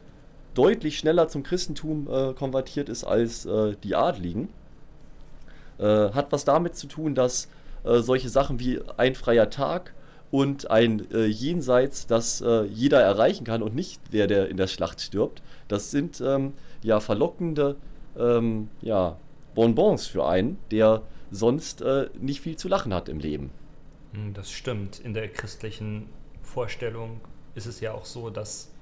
[0.55, 4.49] deutlich schneller zum Christentum äh, konvertiert ist als äh, die Adligen.
[5.79, 7.49] Äh, hat was damit zu tun, dass
[7.85, 9.95] äh, solche Sachen wie ein freier Tag
[10.31, 15.01] und ein äh, Jenseits, das jeder erreichen kann und nicht der, der in der Schlacht
[15.01, 15.43] stirbt.
[15.69, 17.77] Das sind ähm, ja verlockende
[18.19, 19.17] ähm, ja,
[19.55, 23.51] Bonbons für einen, der sonst äh, nicht viel zu lachen hat im Leben.
[24.13, 24.99] Hm, das stimmt.
[24.99, 26.09] In der christlichen
[26.43, 27.21] Vorstellung
[27.55, 28.73] ist es ja auch so, dass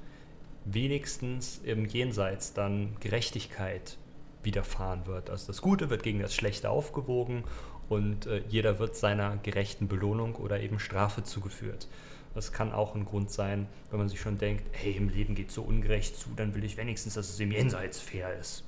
[0.64, 3.96] wenigstens im Jenseits dann Gerechtigkeit
[4.42, 5.30] widerfahren wird.
[5.30, 7.44] Also das Gute wird gegen das Schlechte aufgewogen
[7.88, 11.88] und äh, jeder wird seiner gerechten Belohnung oder eben Strafe zugeführt.
[12.34, 15.50] Das kann auch ein Grund sein, wenn man sich schon denkt, hey, im Leben geht
[15.50, 18.64] so ungerecht zu, dann will ich wenigstens, dass es im Jenseits fair ist.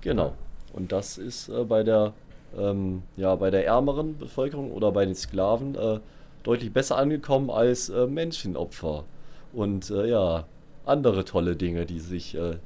[0.00, 0.34] Genau.
[0.72, 2.12] Und das ist äh, bei der
[2.58, 6.00] ähm, ja, bei der ärmeren Bevölkerung oder bei den Sklaven äh,
[6.42, 9.04] deutlich besser angekommen als äh, Menschenopfer.
[9.52, 10.46] Und äh, ja,
[10.84, 12.58] andere tolle Dinge, die sich äh,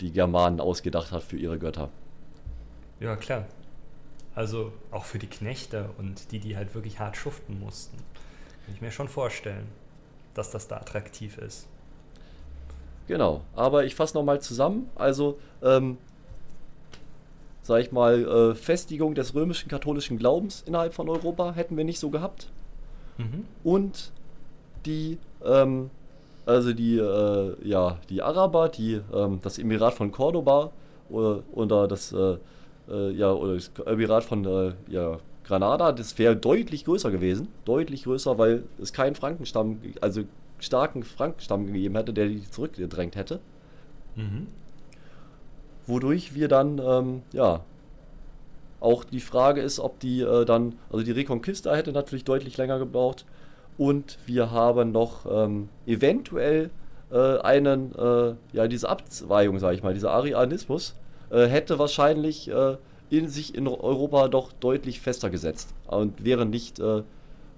[0.00, 1.88] die Germanen ausgedacht hat für ihre Götter.
[2.98, 3.46] Ja, klar.
[4.34, 7.96] Also auch für die Knechte und die, die halt wirklich hart schuften mussten.
[8.64, 9.66] Kann ich mir schon vorstellen,
[10.34, 11.66] dass das da attraktiv ist.
[13.08, 14.88] Genau, aber ich fasse nochmal zusammen.
[14.94, 15.98] Also, ähm,
[17.70, 22.00] sag ich mal, äh, Festigung des römischen katholischen Glaubens innerhalb von Europa hätten wir nicht
[22.00, 22.48] so gehabt.
[23.16, 23.44] Mhm.
[23.62, 24.10] Und
[24.86, 25.90] die, ähm,
[26.46, 30.72] also die, äh, ja, die Araber, die, ähm, das Emirat von Cordoba
[31.10, 32.38] oder, oder das äh,
[32.90, 37.46] äh, ja, oder das Emirat von äh, ja, Granada, das wäre deutlich größer gewesen.
[37.66, 40.22] Deutlich größer, weil es keinen Frankenstamm, also
[40.58, 43.38] starken Frankenstamm gegeben hätte, der die zurückgedrängt hätte.
[44.16, 44.48] Mhm.
[45.86, 47.60] Wodurch wir dann, ähm, ja,
[48.80, 52.78] auch die Frage ist, ob die äh, dann, also die Reconquista hätte natürlich deutlich länger
[52.78, 53.26] gebraucht.
[53.76, 56.70] Und wir haben noch ähm, eventuell
[57.10, 60.94] äh, einen, äh, ja, diese Abzweigung, sage ich mal, dieser Arianismus,
[61.30, 62.76] äh, hätte wahrscheinlich äh,
[63.10, 67.02] in sich in Europa doch deutlich fester gesetzt und wäre nicht äh,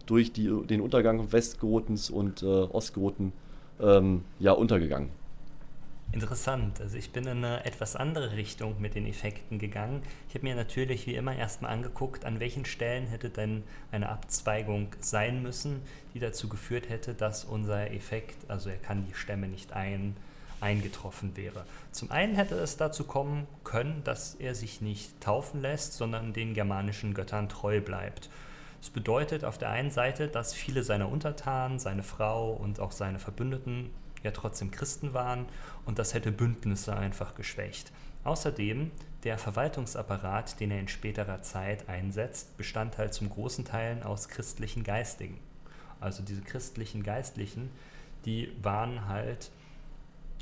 [0.07, 3.33] durch die, den Untergang Westgotens und äh, Ostgoten
[3.81, 5.11] ähm, ja, untergegangen.
[6.13, 6.79] Interessant.
[6.79, 10.03] Also ich bin in eine etwas andere Richtung mit den Effekten gegangen.
[10.29, 14.89] Ich habe mir natürlich wie immer erstmal angeguckt, an welchen Stellen hätte denn eine Abzweigung
[15.01, 15.81] sein müssen,
[16.13, 20.15] die dazu geführt hätte, dass unser Effekt, also er kann die Stämme nicht ein,
[20.61, 21.65] eingetroffen wäre.
[21.93, 26.53] Zum einen hätte es dazu kommen können, dass er sich nicht taufen lässt, sondern den
[26.53, 28.29] germanischen Göttern treu bleibt.
[28.81, 33.19] Das bedeutet auf der einen Seite, dass viele seiner Untertanen, seine Frau und auch seine
[33.19, 33.91] Verbündeten
[34.23, 35.47] ja trotzdem Christen waren
[35.85, 37.93] und das hätte Bündnisse einfach geschwächt.
[38.25, 38.91] Außerdem,
[39.25, 44.85] der Verwaltungsapparat, den er in späterer Zeit einsetzt, bestand halt zum großen Teil aus christlichen
[44.85, 45.39] Geistigen.
[46.01, 47.71] Also diese christlichen Geistlichen,
[48.25, 49.51] die waren halt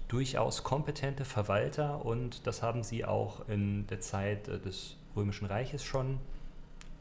[0.08, 5.84] durchaus kompetente Verwalter und das haben sie auch in der Zeit äh, des Römischen Reiches
[5.84, 6.18] schon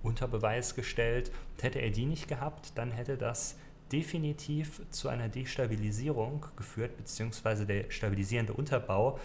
[0.04, 1.32] unter Beweis gestellt.
[1.56, 3.56] Und hätte er die nicht gehabt, dann hätte das
[3.92, 9.20] definitiv zu einer Destabilisierung geführt, beziehungsweise der stabilisierende Unterbau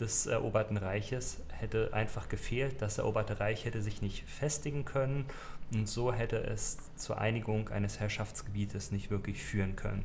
[0.00, 2.80] des eroberten Reiches hätte einfach gefehlt.
[2.80, 5.26] Das eroberte Reich hätte sich nicht festigen können
[5.72, 10.04] und so hätte es zur Einigung eines Herrschaftsgebietes nicht wirklich führen können.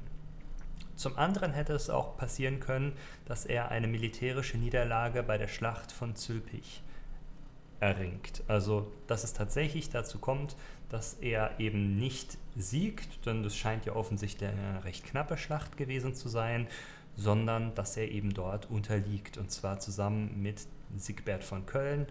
[0.95, 2.93] Zum anderen hätte es auch passieren können,
[3.25, 6.83] dass er eine militärische Niederlage bei der Schlacht von Zülpich
[7.79, 8.43] erringt.
[8.47, 10.55] Also, dass es tatsächlich dazu kommt,
[10.93, 16.13] dass er eben nicht siegt, denn das scheint ja offensichtlich eine recht knappe Schlacht gewesen
[16.13, 16.67] zu sein,
[17.15, 22.05] sondern dass er eben dort unterliegt und zwar zusammen mit Siegbert von Köln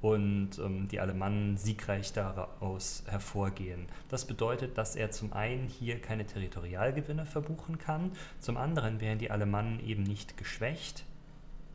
[0.00, 3.88] und ähm, die Alemannen siegreich daraus hervorgehen.
[4.10, 9.32] Das bedeutet, dass er zum einen hier keine Territorialgewinne verbuchen kann, zum anderen wären die
[9.32, 11.04] Alemannen eben nicht geschwächt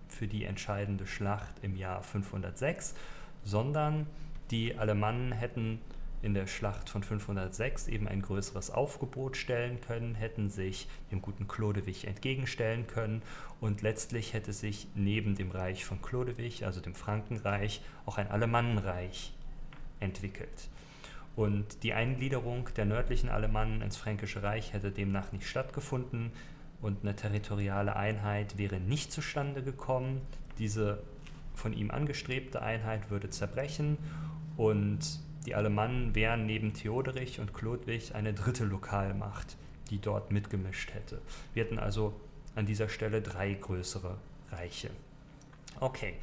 [0.08, 2.96] für die entscheidende Schlacht im Jahr 506,
[3.44, 4.08] sondern
[4.52, 5.82] die Alemannen hätten
[6.22, 11.48] in der Schlacht von 506 eben ein größeres Aufgebot stellen können, hätten sich dem guten
[11.48, 13.22] Chlodewig entgegenstellen können
[13.62, 19.34] und letztlich hätte sich neben dem Reich von Chlodewig, also dem Frankenreich, auch ein Alemannenreich
[20.00, 20.70] entwickelt.
[21.36, 26.32] Und die Eingliederung der nördlichen Alemannen ins Fränkische Reich hätte demnach nicht stattgefunden
[26.82, 30.22] und eine territoriale Einheit wäre nicht zustande gekommen.
[30.58, 31.02] Diese
[31.54, 33.98] von ihm angestrebte Einheit würde zerbrechen
[34.58, 35.00] und
[35.46, 39.58] die Alemannen wären neben Theoderich und Chlodwig eine dritte Lokalmacht,
[39.90, 41.22] die dort mitgemischt hätte.
[41.54, 42.20] Wir hätten also
[42.56, 44.18] an dieser Stelle drei größere
[44.52, 44.90] Reiche.
[45.80, 46.16] Okay,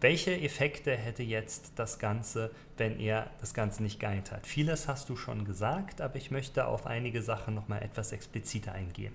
[0.00, 4.46] welche Effekte hätte jetzt das Ganze, wenn er das Ganze nicht geeint hat?
[4.46, 9.14] Vieles hast du schon gesagt, aber ich möchte auf einige Sachen nochmal etwas expliziter eingehen.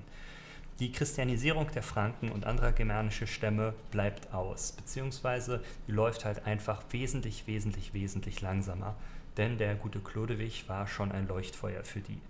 [0.79, 6.81] Die Christianisierung der Franken und anderer germanischer Stämme bleibt aus, beziehungsweise die läuft halt einfach
[6.91, 8.95] wesentlich, wesentlich, wesentlich langsamer
[9.39, 12.21] denn der gute Chlodewig war schon ein Leuchtfeuer für die.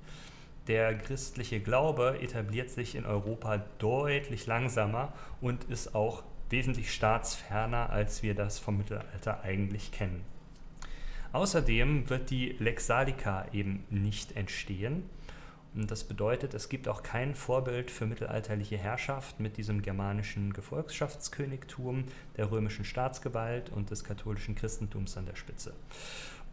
[0.68, 8.22] Der christliche Glaube etabliert sich in Europa deutlich langsamer und ist auch wesentlich staatsferner, als
[8.22, 10.24] wir das vom Mittelalter eigentlich kennen.
[11.32, 15.10] Außerdem wird die Lex Salica eben nicht entstehen.
[15.76, 22.06] Und das bedeutet, es gibt auch kein Vorbild für mittelalterliche Herrschaft mit diesem germanischen Gefolgschaftskönigtum,
[22.38, 25.74] der römischen Staatsgewalt und des katholischen Christentums an der Spitze.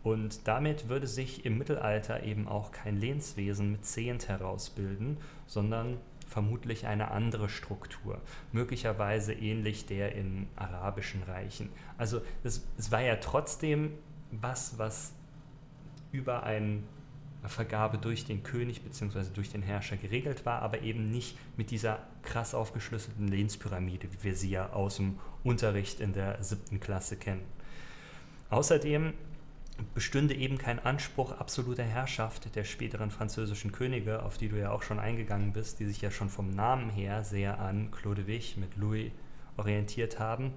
[0.07, 5.17] Und damit würde sich im Mittelalter eben auch kein Lehnswesen mit Zehnt herausbilden,
[5.49, 5.97] sondern
[6.29, 8.21] vermutlich eine andere Struktur,
[8.53, 11.71] möglicherweise ähnlich der in arabischen Reichen.
[11.99, 13.95] Also es, es war ja trotzdem
[14.31, 15.13] was, was
[16.13, 16.85] über eine
[17.45, 19.25] Vergabe durch den König bzw.
[19.35, 24.37] durch den Herrscher geregelt war, aber eben nicht mit dieser krass aufgeschlüsselten Lehnspyramide, wie wir
[24.37, 27.43] sie ja aus dem Unterricht in der siebten Klasse kennen.
[28.51, 29.13] Außerdem
[29.95, 34.83] bestünde eben kein Anspruch absoluter Herrschaft der späteren französischen Könige, auf die du ja auch
[34.83, 39.11] schon eingegangen bist, die sich ja schon vom Namen her sehr an Chlodewig mit Louis
[39.57, 40.53] orientiert haben.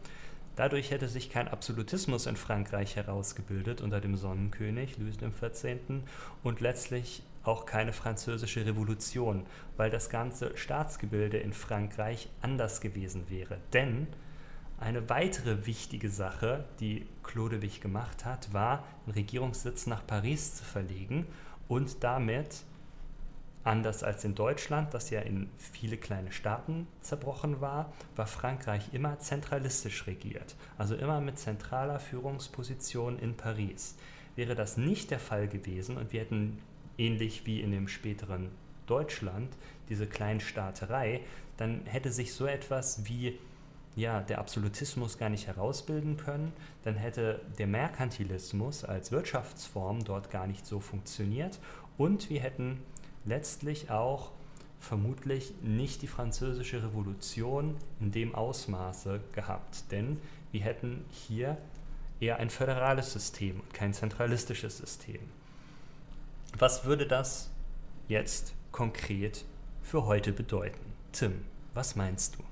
[0.55, 6.01] Dadurch hätte sich kein Absolutismus in Frankreich herausgebildet unter dem Sonnenkönig Louis XIV.
[6.43, 9.45] und letztlich auch keine französische Revolution,
[9.77, 13.57] weil das ganze Staatsgebilde in Frankreich anders gewesen wäre.
[13.71, 14.07] Denn
[14.79, 21.25] eine weitere wichtige Sache, die Chlodewig gemacht hat, war, den Regierungssitz nach Paris zu verlegen
[21.67, 22.63] und damit,
[23.63, 29.19] anders als in Deutschland, das ja in viele kleine Staaten zerbrochen war, war Frankreich immer
[29.19, 33.97] zentralistisch regiert, also immer mit zentraler Führungsposition in Paris.
[34.35, 36.59] Wäre das nicht der Fall gewesen und wir hätten
[36.97, 38.49] ähnlich wie in dem späteren
[38.87, 39.49] Deutschland
[39.89, 41.21] diese Kleinstaaterei,
[41.57, 43.37] dann hätte sich so etwas wie
[43.95, 50.47] ja, der Absolutismus gar nicht herausbilden können, dann hätte der Merkantilismus als Wirtschaftsform dort gar
[50.47, 51.59] nicht so funktioniert
[51.97, 52.79] und wir hätten
[53.25, 54.31] letztlich auch
[54.79, 60.19] vermutlich nicht die französische Revolution in dem Ausmaße gehabt, denn
[60.51, 61.57] wir hätten hier
[62.19, 65.19] eher ein föderales System und kein zentralistisches System.
[66.57, 67.49] Was würde das
[68.07, 69.45] jetzt konkret
[69.83, 70.93] für heute bedeuten?
[71.11, 72.48] Tim, was meinst du?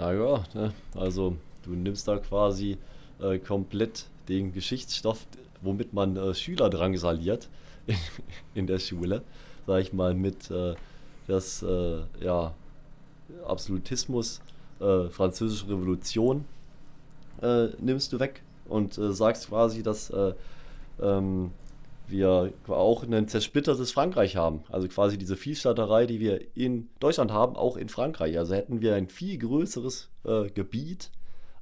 [0.00, 0.72] Ja, ja, ne?
[0.94, 2.78] also du nimmst da quasi
[3.20, 5.26] äh, komplett den Geschichtsstoff,
[5.60, 7.50] womit man äh, Schüler drangsaliert
[7.86, 7.96] in,
[8.54, 9.20] in, der Schule,
[9.66, 10.74] sag ich mal, mit äh,
[11.26, 12.54] das äh, ja,
[13.46, 14.40] Absolutismus,
[14.80, 16.46] äh, französische Revolution
[17.42, 18.40] äh, nimmst du weg
[18.70, 20.10] und sagst quasi, dass
[21.02, 21.50] ähm,
[22.10, 24.64] wir auch ein zersplittertes Frankreich haben.
[24.70, 28.38] Also quasi diese Vielstaaterei, die wir in Deutschland haben, auch in Frankreich.
[28.38, 31.10] Also hätten wir ein viel größeres äh, Gebiet,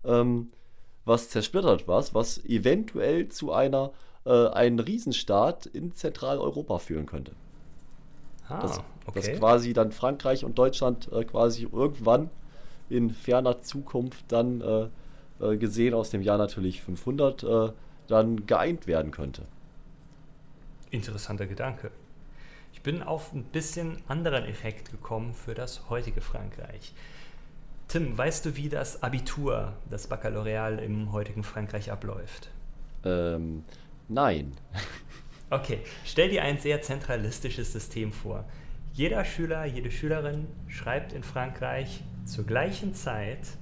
[0.05, 0.49] ähm,
[1.05, 3.93] was zersplittert war, was eventuell zu einer
[4.25, 7.33] äh, einen Riesenstaat in Zentraleuropa führen könnte.
[8.49, 9.21] Ah, das, okay.
[9.21, 12.31] dass quasi dann Frankreich und Deutschland äh, quasi irgendwann
[12.89, 14.89] in ferner Zukunft dann äh,
[15.41, 17.73] äh, gesehen aus dem Jahr natürlich 500 äh,
[18.07, 19.43] dann geeint werden könnte.
[20.91, 21.91] Interessanter Gedanke.
[22.73, 26.95] Ich bin auf ein bisschen anderen Effekt gekommen für das heutige Frankreich.
[27.89, 32.51] Tim, weißt du, wie das Abitur, das Baccalaureal im heutigen Frankreich abläuft?
[33.05, 33.65] Ähm,
[34.09, 34.53] nein.
[35.51, 38.45] Okay, stell dir ein sehr zentralistisches System vor.
[38.93, 43.57] Jeder Schüler, jede Schülerin schreibt in Frankreich zur gleichen Zeit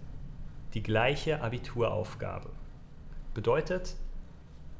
[0.75, 2.51] die gleiche Abituraufgabe.
[3.35, 3.95] Bedeutet,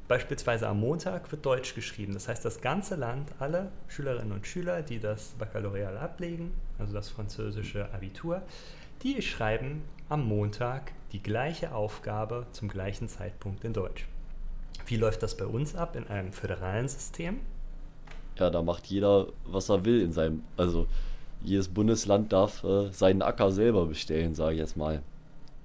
[0.09, 2.15] beispielsweise am Montag wird Deutsch geschrieben.
[2.15, 7.09] Das heißt, das ganze Land, alle Schülerinnen und Schüler, die das Baccalaureal ablegen, also das
[7.09, 8.43] französische Abitur,
[9.03, 14.07] die schreiben am Montag die gleiche Aufgabe zum gleichen Zeitpunkt in Deutsch.
[14.87, 17.41] Wie läuft das bei uns ab in einem föderalen System?
[18.39, 20.45] Ja, da macht jeder, was er will in seinem.
[20.57, 20.87] Also
[21.43, 25.03] jedes Bundesland darf äh, seinen Acker selber bestellen, sage ich jetzt mal.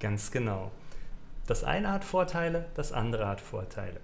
[0.00, 0.70] Ganz genau.
[1.46, 4.00] Das eine hat Vorteile, das andere hat Vorteile.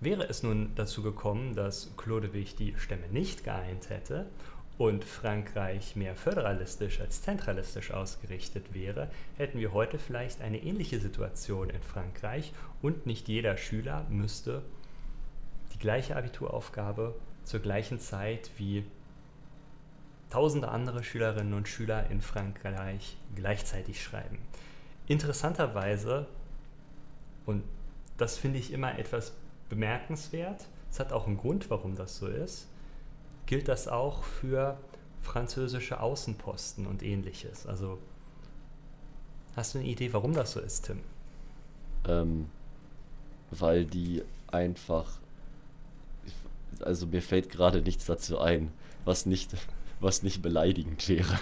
[0.00, 4.26] Wäre es nun dazu gekommen, dass Chlodewig die Stämme nicht geeint hätte
[4.78, 11.70] und Frankreich mehr föderalistisch als zentralistisch ausgerichtet wäre, hätten wir heute vielleicht eine ähnliche Situation
[11.70, 14.62] in Frankreich und nicht jeder Schüler müsste
[15.72, 18.84] die gleiche Abituraufgabe zur gleichen Zeit wie
[20.28, 24.38] tausende andere Schülerinnen und Schüler in Frankreich gleichzeitig schreiben.
[25.06, 26.26] Interessanterweise,
[27.46, 27.62] und
[28.18, 29.32] das finde ich immer etwas
[29.68, 32.68] bemerkenswert, es hat auch einen Grund, warum das so ist,
[33.46, 34.78] gilt das auch für
[35.22, 37.66] französische Außenposten und ähnliches.
[37.66, 37.98] Also
[39.54, 41.00] hast du eine Idee, warum das so ist, Tim?
[42.06, 42.46] Ähm,
[43.50, 45.18] weil die einfach,
[46.80, 48.72] also mir fällt gerade nichts dazu ein,
[49.04, 49.50] was nicht,
[50.00, 51.38] was nicht beleidigend wäre.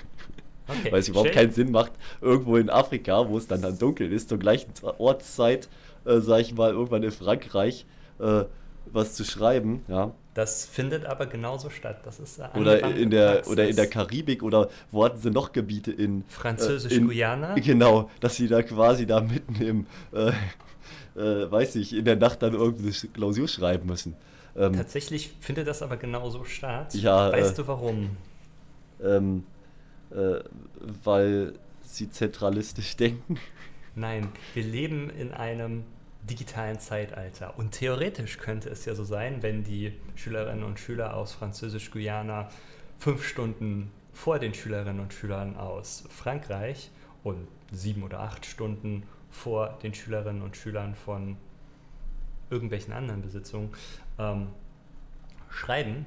[0.66, 0.92] Okay.
[0.92, 4.30] Weil es überhaupt keinen Sinn macht, irgendwo in Afrika, wo es dann, dann dunkel ist,
[4.30, 5.68] zur gleichen Ortszeit,
[6.06, 7.84] äh, sag ich mal, irgendwann in Frankreich,
[8.18, 8.44] äh,
[8.92, 10.12] was zu schreiben, ja.
[10.34, 12.00] Das findet aber genauso statt.
[12.04, 15.92] Das ist oder in der oder in der Karibik oder wo hatten sie noch Gebiete
[15.92, 17.56] in Französisch-Guyana?
[17.56, 20.32] Äh, genau, dass sie da quasi da mitten im äh,
[21.16, 24.16] äh, weiß ich, in der Nacht dann irgendeine Klausur schreiben müssen.
[24.56, 26.94] Ähm, Tatsächlich findet das aber genauso statt.
[26.94, 28.16] Ja, weißt du warum?
[29.02, 29.44] Ähm,
[30.10, 30.40] äh,
[31.04, 33.38] weil sie zentralistisch denken.
[33.94, 35.84] Nein, wir leben in einem
[36.28, 37.58] digitalen Zeitalter.
[37.58, 42.48] Und theoretisch könnte es ja so sein, wenn die Schülerinnen und Schüler aus Französisch-Guyana
[42.98, 46.90] fünf Stunden vor den Schülerinnen und Schülern aus Frankreich
[47.22, 51.36] und sieben oder acht Stunden vor den Schülerinnen und Schülern von
[52.50, 53.70] irgendwelchen anderen Besitzungen
[54.18, 54.48] ähm,
[55.50, 56.06] schreiben,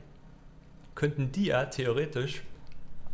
[0.96, 2.44] könnten die ja theoretisch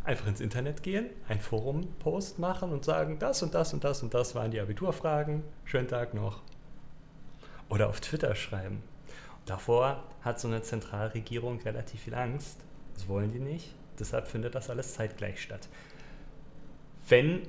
[0.04, 4.14] einfach ins Internet gehen, ein Forum-Post machen und sagen, das und das und das und
[4.14, 6.42] das waren die Abiturfragen, schönen Tag noch.
[7.68, 8.82] Oder auf Twitter schreiben.
[9.40, 12.58] Und davor hat so eine Zentralregierung relativ viel Angst.
[12.94, 13.74] Das wollen die nicht.
[13.98, 15.68] Deshalb findet das alles zeitgleich statt.
[17.08, 17.42] Wenn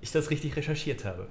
[0.00, 1.28] ich das richtig recherchiert habe.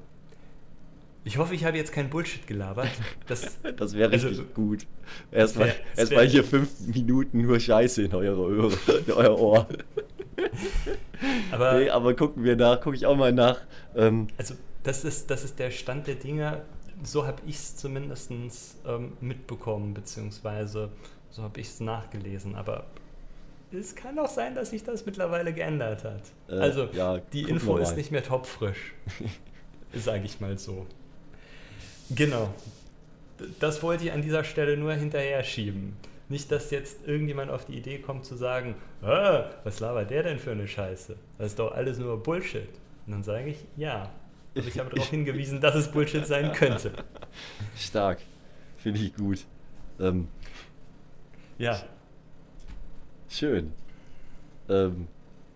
[1.24, 2.90] Ich hoffe, ich habe jetzt keinen Bullshit gelabert.
[3.28, 4.88] Das, das wäre also, richtig gut.
[5.32, 9.68] Erstmal wär, erst wär, hier fünf Minuten nur Scheiße in eure Öhre, in euer Ohr.
[11.52, 13.62] Aber, nee, aber gucken wir nach, gucke ich auch mal nach.
[13.96, 16.64] Ähm, also das ist, das ist der Stand der Dinge
[17.04, 18.32] so habe ich es zumindest
[18.86, 20.90] ähm, mitbekommen, beziehungsweise
[21.30, 22.56] so habe ich es nachgelesen.
[22.56, 22.86] Aber
[23.72, 26.22] es kann auch sein, dass sich das mittlerweile geändert hat.
[26.48, 28.94] Äh, also ja, die Info ist nicht mehr topfrisch,
[29.94, 30.86] sage ich mal so.
[32.10, 32.54] Genau.
[33.60, 35.96] Das wollte ich an dieser Stelle nur hinterher schieben.
[36.30, 40.40] Nicht, dass jetzt irgendjemand auf die Idee kommt zu sagen, ah, was labert der denn
[40.40, 41.16] für eine Scheiße?
[41.38, 42.70] Das ist doch alles nur Bullshit.
[43.06, 44.12] Und dann sage ich, ja,
[44.56, 46.92] also ich habe darauf hingewiesen, dass es Bullshit sein könnte.
[47.76, 48.20] Stark.
[48.78, 49.46] Finde ich gut.
[50.00, 50.28] Ähm,
[51.58, 51.82] ja.
[53.30, 53.74] Schön.
[54.68, 55.08] Ähm,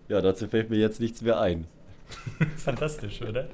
[0.08, 1.66] ja, dazu fällt mir jetzt nichts mehr ein.
[2.56, 3.48] Fantastisch, oder?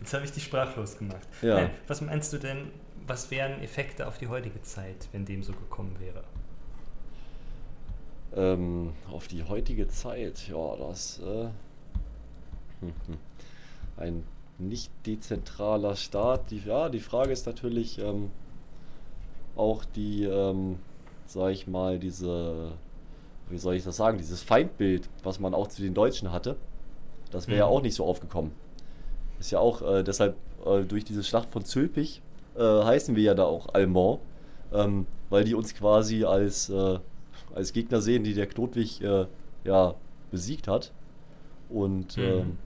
[0.00, 1.26] Jetzt habe ich dich sprachlos gemacht.
[1.42, 1.54] Ja.
[1.54, 2.70] Nein, was meinst du denn,
[3.06, 6.22] was wären Effekte auf die heutige Zeit, wenn dem so gekommen wäre?
[8.36, 11.18] Ähm, auf die heutige Zeit, ja, das.
[11.20, 11.48] Äh,
[12.80, 13.18] hm, hm
[13.98, 14.24] ein
[14.58, 16.50] nicht dezentraler Staat.
[16.50, 18.30] Die, ja, die Frage ist natürlich ähm,
[19.56, 20.78] auch die, ähm,
[21.26, 22.72] sag ich mal, diese,
[23.48, 26.56] wie soll ich das sagen, dieses Feindbild, was man auch zu den Deutschen hatte,
[27.30, 27.60] das wäre mhm.
[27.60, 28.52] ja auch nicht so aufgekommen.
[29.38, 30.36] Ist ja auch äh, deshalb
[30.66, 32.22] äh, durch diese Schlacht von Zülpich
[32.56, 34.20] äh, heißen wir ja da auch Allemand,
[34.72, 36.98] ähm, weil die uns quasi als, äh,
[37.54, 39.26] als Gegner sehen, die der Knotwig äh,
[39.64, 39.94] ja
[40.32, 40.92] besiegt hat.
[41.68, 42.58] Und mhm ähm,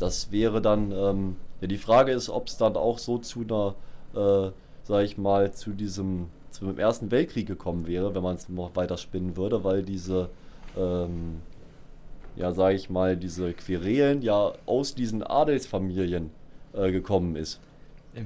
[0.00, 3.74] das wäre dann, ähm, ja, die Frage ist, ob es dann auch so zu einer,
[4.14, 4.50] äh,
[4.82, 8.96] sag ich mal, zu diesem zum Ersten Weltkrieg gekommen wäre, wenn man es noch weiter
[8.96, 10.30] spinnen würde, weil diese,
[10.76, 11.40] ähm,
[12.34, 16.30] ja, sage ich mal, diese Querelen ja aus diesen Adelsfamilien
[16.72, 17.60] äh, gekommen ist.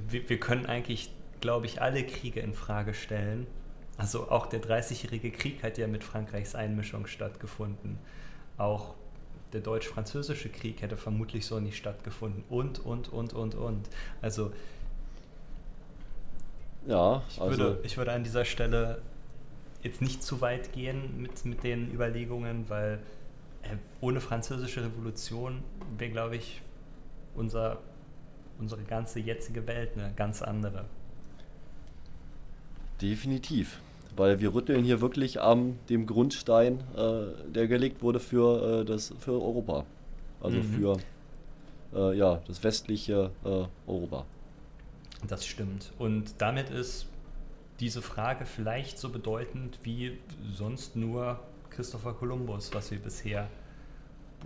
[0.08, 1.10] Wir, wir können eigentlich,
[1.40, 3.46] glaube ich, alle Kriege in Frage stellen.
[3.96, 7.98] Also auch der Dreißigjährige Krieg hat ja mit Frankreichs Einmischung stattgefunden.
[8.56, 8.94] Auch
[9.55, 12.44] der deutsch-französische Krieg hätte vermutlich so nicht stattgefunden.
[12.50, 13.88] Und, und, und, und, und.
[14.20, 14.52] Also
[16.86, 19.00] ja, ich, also würde, ich würde an dieser Stelle
[19.82, 22.98] jetzt nicht zu weit gehen mit, mit den Überlegungen, weil
[23.62, 25.62] äh, ohne französische Revolution
[25.96, 26.61] wäre, glaube ich,
[27.34, 27.78] unser,
[28.59, 30.84] unsere ganze jetzige Welt eine ganz andere.
[33.00, 33.80] definitiv.
[34.16, 39.12] Weil wir rütteln hier wirklich am dem Grundstein, äh, der gelegt wurde für, äh, das,
[39.18, 39.84] für Europa.
[40.40, 40.62] Also Mhm.
[40.62, 40.96] für
[41.94, 44.24] äh, ja, das westliche äh, Europa.
[45.26, 45.92] Das stimmt.
[45.98, 47.06] Und damit ist
[47.80, 50.18] diese Frage vielleicht so bedeutend wie
[50.52, 51.40] sonst nur
[51.70, 53.48] Christopher Columbus, was wir bisher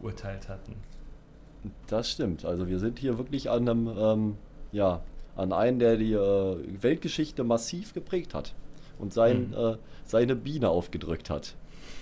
[0.01, 0.75] beurteilt hatten.
[1.89, 2.45] Das stimmt.
[2.45, 4.37] Also wir sind hier wirklich an einem, ähm,
[4.73, 5.03] ja,
[5.37, 8.55] an einen, der die äh, Weltgeschichte massiv geprägt hat
[8.99, 9.55] und sein, Mhm.
[9.55, 11.55] äh, seine Biene aufgedrückt hat.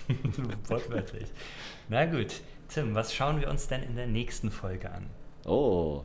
[0.67, 1.27] Wortwörtlich.
[1.89, 5.07] Na gut, Tim, was schauen wir uns denn in der nächsten Folge an?
[5.45, 6.03] Oh,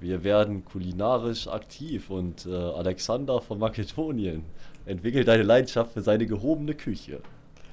[0.00, 4.44] wir werden kulinarisch aktiv und äh, Alexander von Makedonien
[4.86, 7.20] entwickelt eine Leidenschaft für seine gehobene Küche.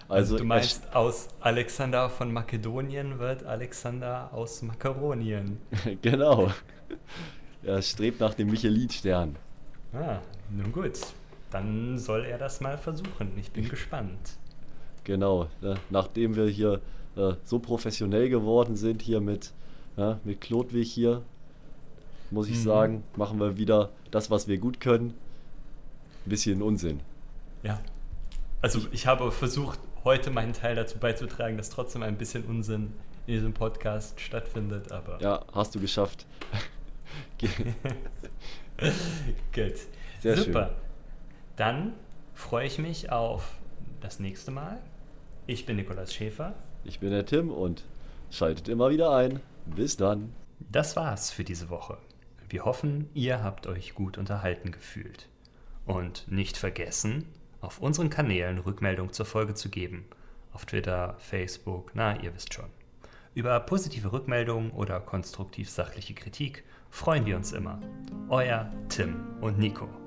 [0.08, 5.60] Also, Also, du meinst, aus Alexander von Makedonien wird Alexander aus Makaronien.
[6.02, 6.52] genau.
[7.64, 9.38] Er strebt nach dem Michelin-Stern.
[9.94, 10.20] Ah,
[10.52, 11.00] nun gut.
[11.56, 13.32] Dann soll er das mal versuchen.
[13.38, 14.36] Ich bin gespannt.
[15.06, 15.48] Genau.
[15.62, 15.76] Ne?
[15.90, 16.82] Nachdem wir hier
[17.16, 19.54] äh, so professionell geworden sind, hier mit,
[19.96, 21.22] ja, mit Klodwig hier,
[22.30, 22.62] muss ich Mhm.
[22.64, 25.12] sagen, machen wir wieder das, was wir gut können.
[26.26, 27.00] Ein bisschen Unsinn.
[27.64, 27.80] Ja.
[28.62, 32.92] Also ich habe versucht, heute meinen Teil dazu beizutragen, dass trotzdem ein bisschen Unsinn
[33.28, 36.26] in diesem Podcast stattfindet, aber Ja, hast du geschafft.
[37.38, 37.50] Ge-
[39.54, 39.76] gut.
[40.20, 40.66] Sehr Super.
[40.68, 40.85] schön.
[41.56, 41.94] Dann
[42.34, 43.58] freue ich mich auf
[44.02, 44.82] das nächste Mal.
[45.48, 46.54] Ich bin Nikolaus Schäfer.
[46.84, 47.86] Ich bin der Tim und
[48.30, 49.40] schaltet immer wieder ein.
[49.66, 50.34] Bis dann.
[50.60, 51.98] Das war's für diese Woche.
[52.50, 55.30] Wir hoffen, ihr habt euch gut unterhalten gefühlt.
[55.86, 57.26] Und nicht vergessen,
[57.62, 60.06] auf unseren Kanälen Rückmeldung zur Folge zu geben.
[60.54, 62.70] Auf Twitter, Facebook, na, ihr wisst schon.
[63.34, 67.82] Über positive Rückmeldungen oder konstruktiv sachliche Kritik freuen wir uns immer.
[68.30, 70.05] Euer Tim und Nico.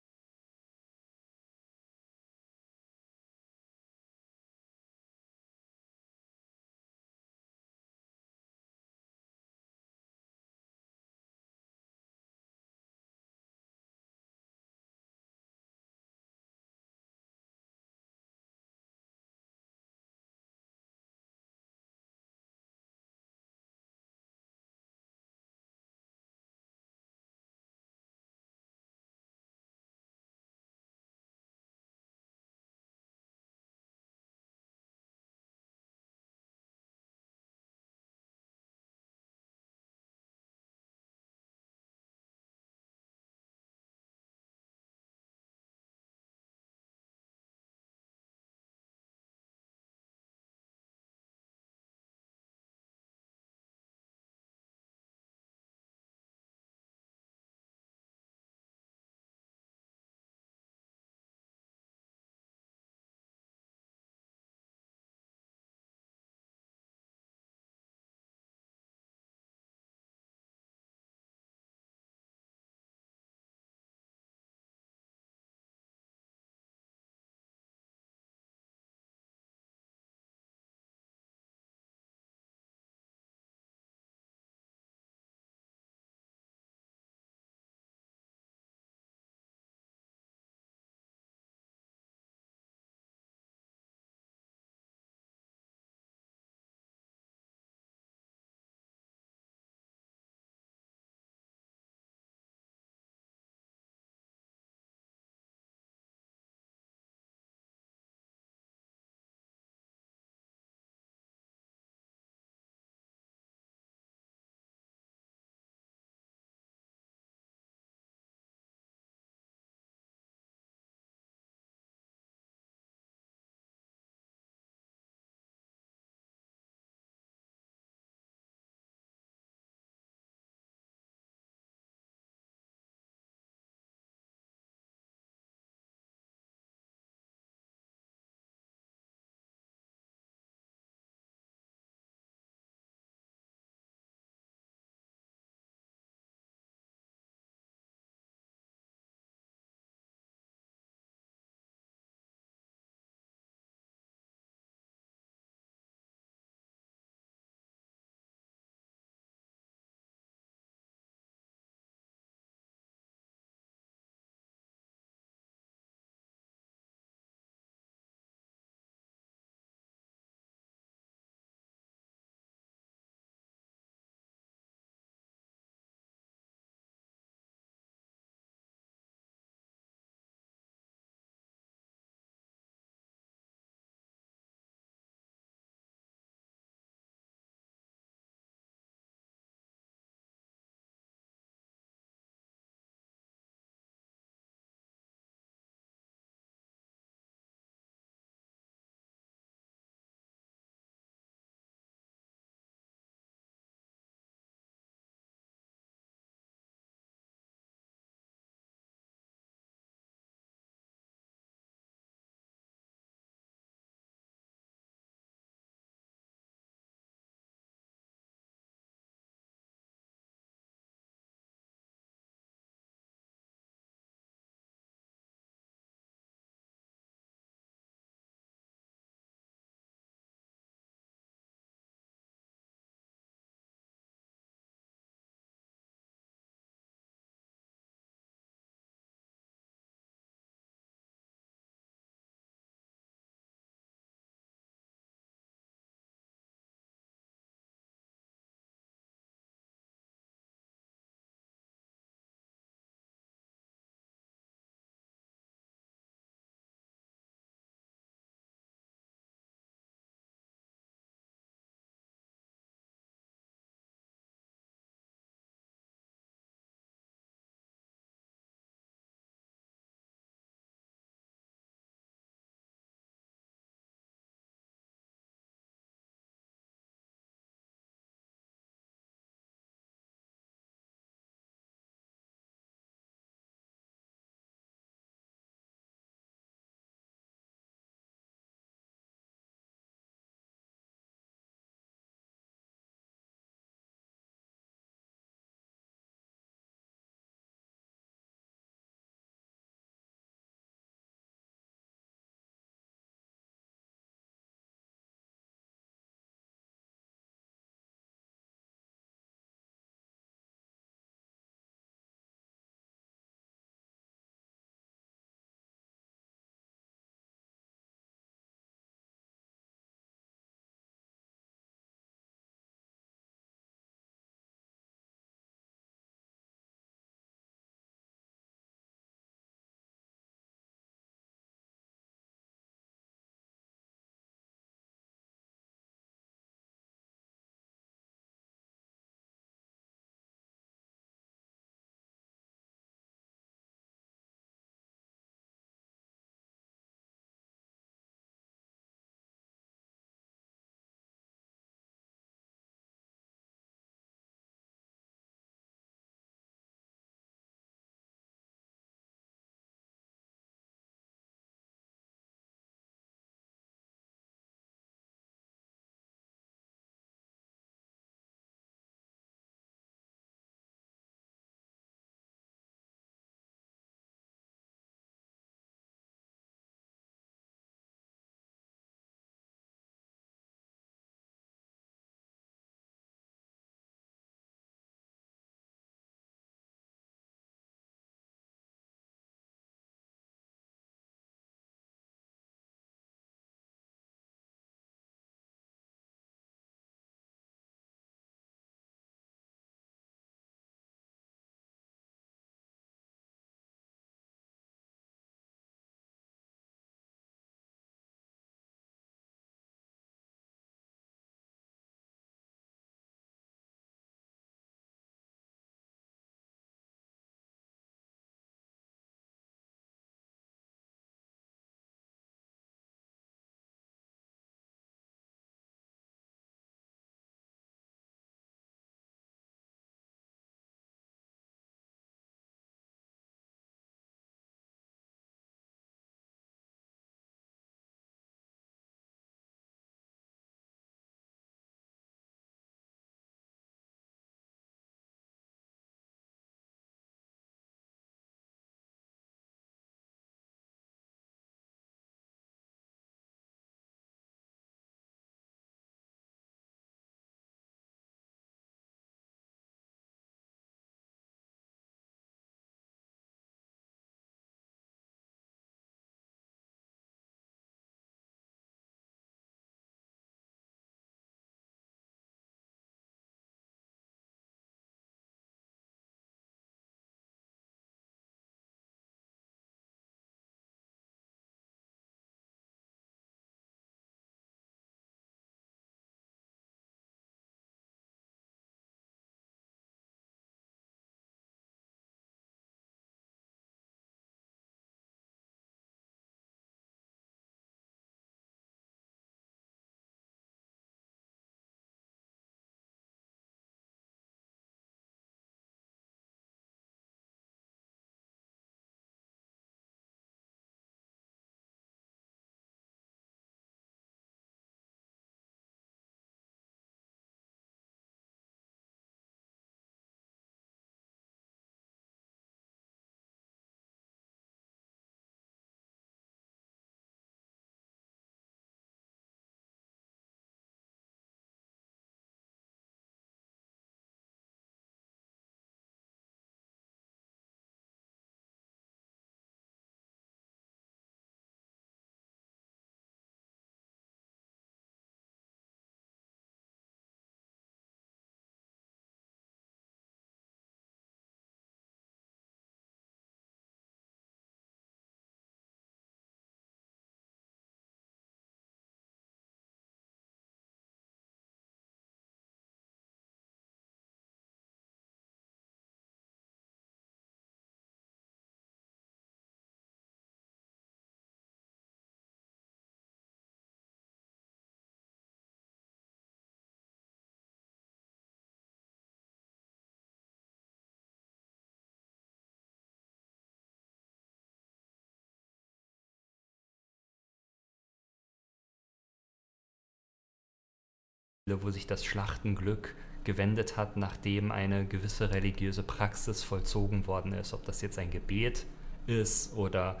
[591.50, 597.52] Wo sich das Schlachtenglück gewendet hat, nachdem eine gewisse religiöse Praxis vollzogen worden ist.
[597.52, 598.64] Ob das jetzt ein Gebet
[599.08, 600.00] ist oder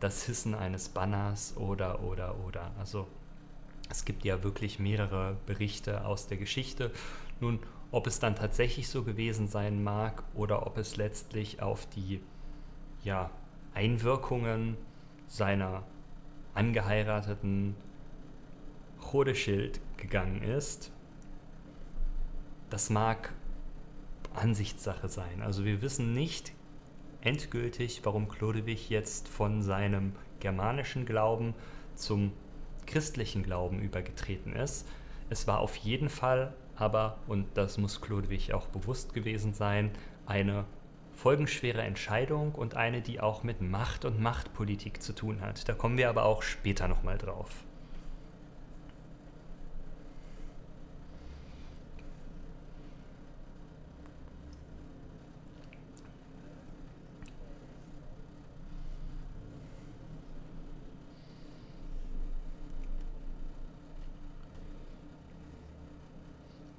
[0.00, 2.72] das Hissen eines Banners oder, oder, oder.
[2.78, 3.06] Also
[3.88, 6.90] es gibt ja wirklich mehrere Berichte aus der Geschichte.
[7.40, 7.60] Nun,
[7.90, 12.20] ob es dann tatsächlich so gewesen sein mag oder ob es letztlich auf die
[13.02, 13.30] ja,
[13.72, 14.76] Einwirkungen
[15.26, 15.84] seiner
[16.52, 17.76] angeheirateten
[19.06, 20.90] Chodeschild gegangen ist,
[22.70, 23.32] das mag
[24.34, 25.42] Ansichtssache sein.
[25.42, 26.52] Also wir wissen nicht
[27.20, 31.54] endgültig, warum Chlodewig jetzt von seinem germanischen Glauben
[31.94, 32.32] zum
[32.86, 34.88] christlichen Glauben übergetreten ist.
[35.30, 39.92] Es war auf jeden Fall aber, und das muss Chlodewig auch bewusst gewesen sein,
[40.26, 40.64] eine
[41.14, 45.68] folgenschwere Entscheidung und eine, die auch mit Macht und Machtpolitik zu tun hat.
[45.68, 47.64] Da kommen wir aber auch später nochmal drauf.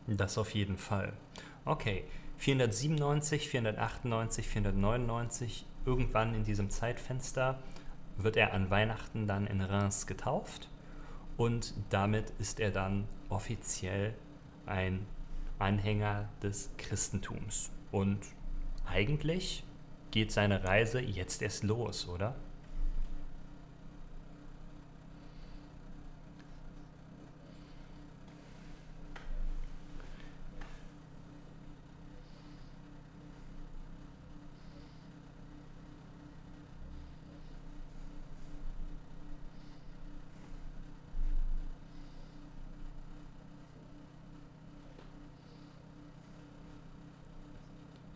[0.08, 1.14] Das auf jeden Fall.
[1.66, 2.05] Okay,
[2.38, 7.60] 497, 498, 499, irgendwann in diesem Zeitfenster
[8.18, 10.70] wird er an Weihnachten dann in Reims getauft
[11.36, 14.16] und damit ist er dann offiziell
[14.66, 15.05] ein
[15.60, 17.72] Anhänger des Christentums.
[17.91, 18.20] Und
[18.86, 19.64] eigentlich
[20.12, 22.36] geht seine Reise jetzt erst los, oder?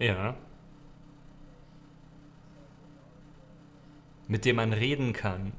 [0.02, 0.36] Ja.
[4.28, 5.54] Mit dem man reden kann.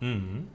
[0.00, 0.46] Mhm.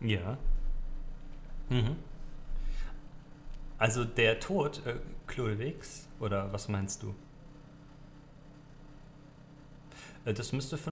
[0.00, 0.36] Ja.
[1.72, 1.96] Mhm.
[3.82, 4.94] Also der Tod äh,
[5.26, 7.16] Chloewegs, oder was meinst du?
[10.24, 10.78] Äh, das müsste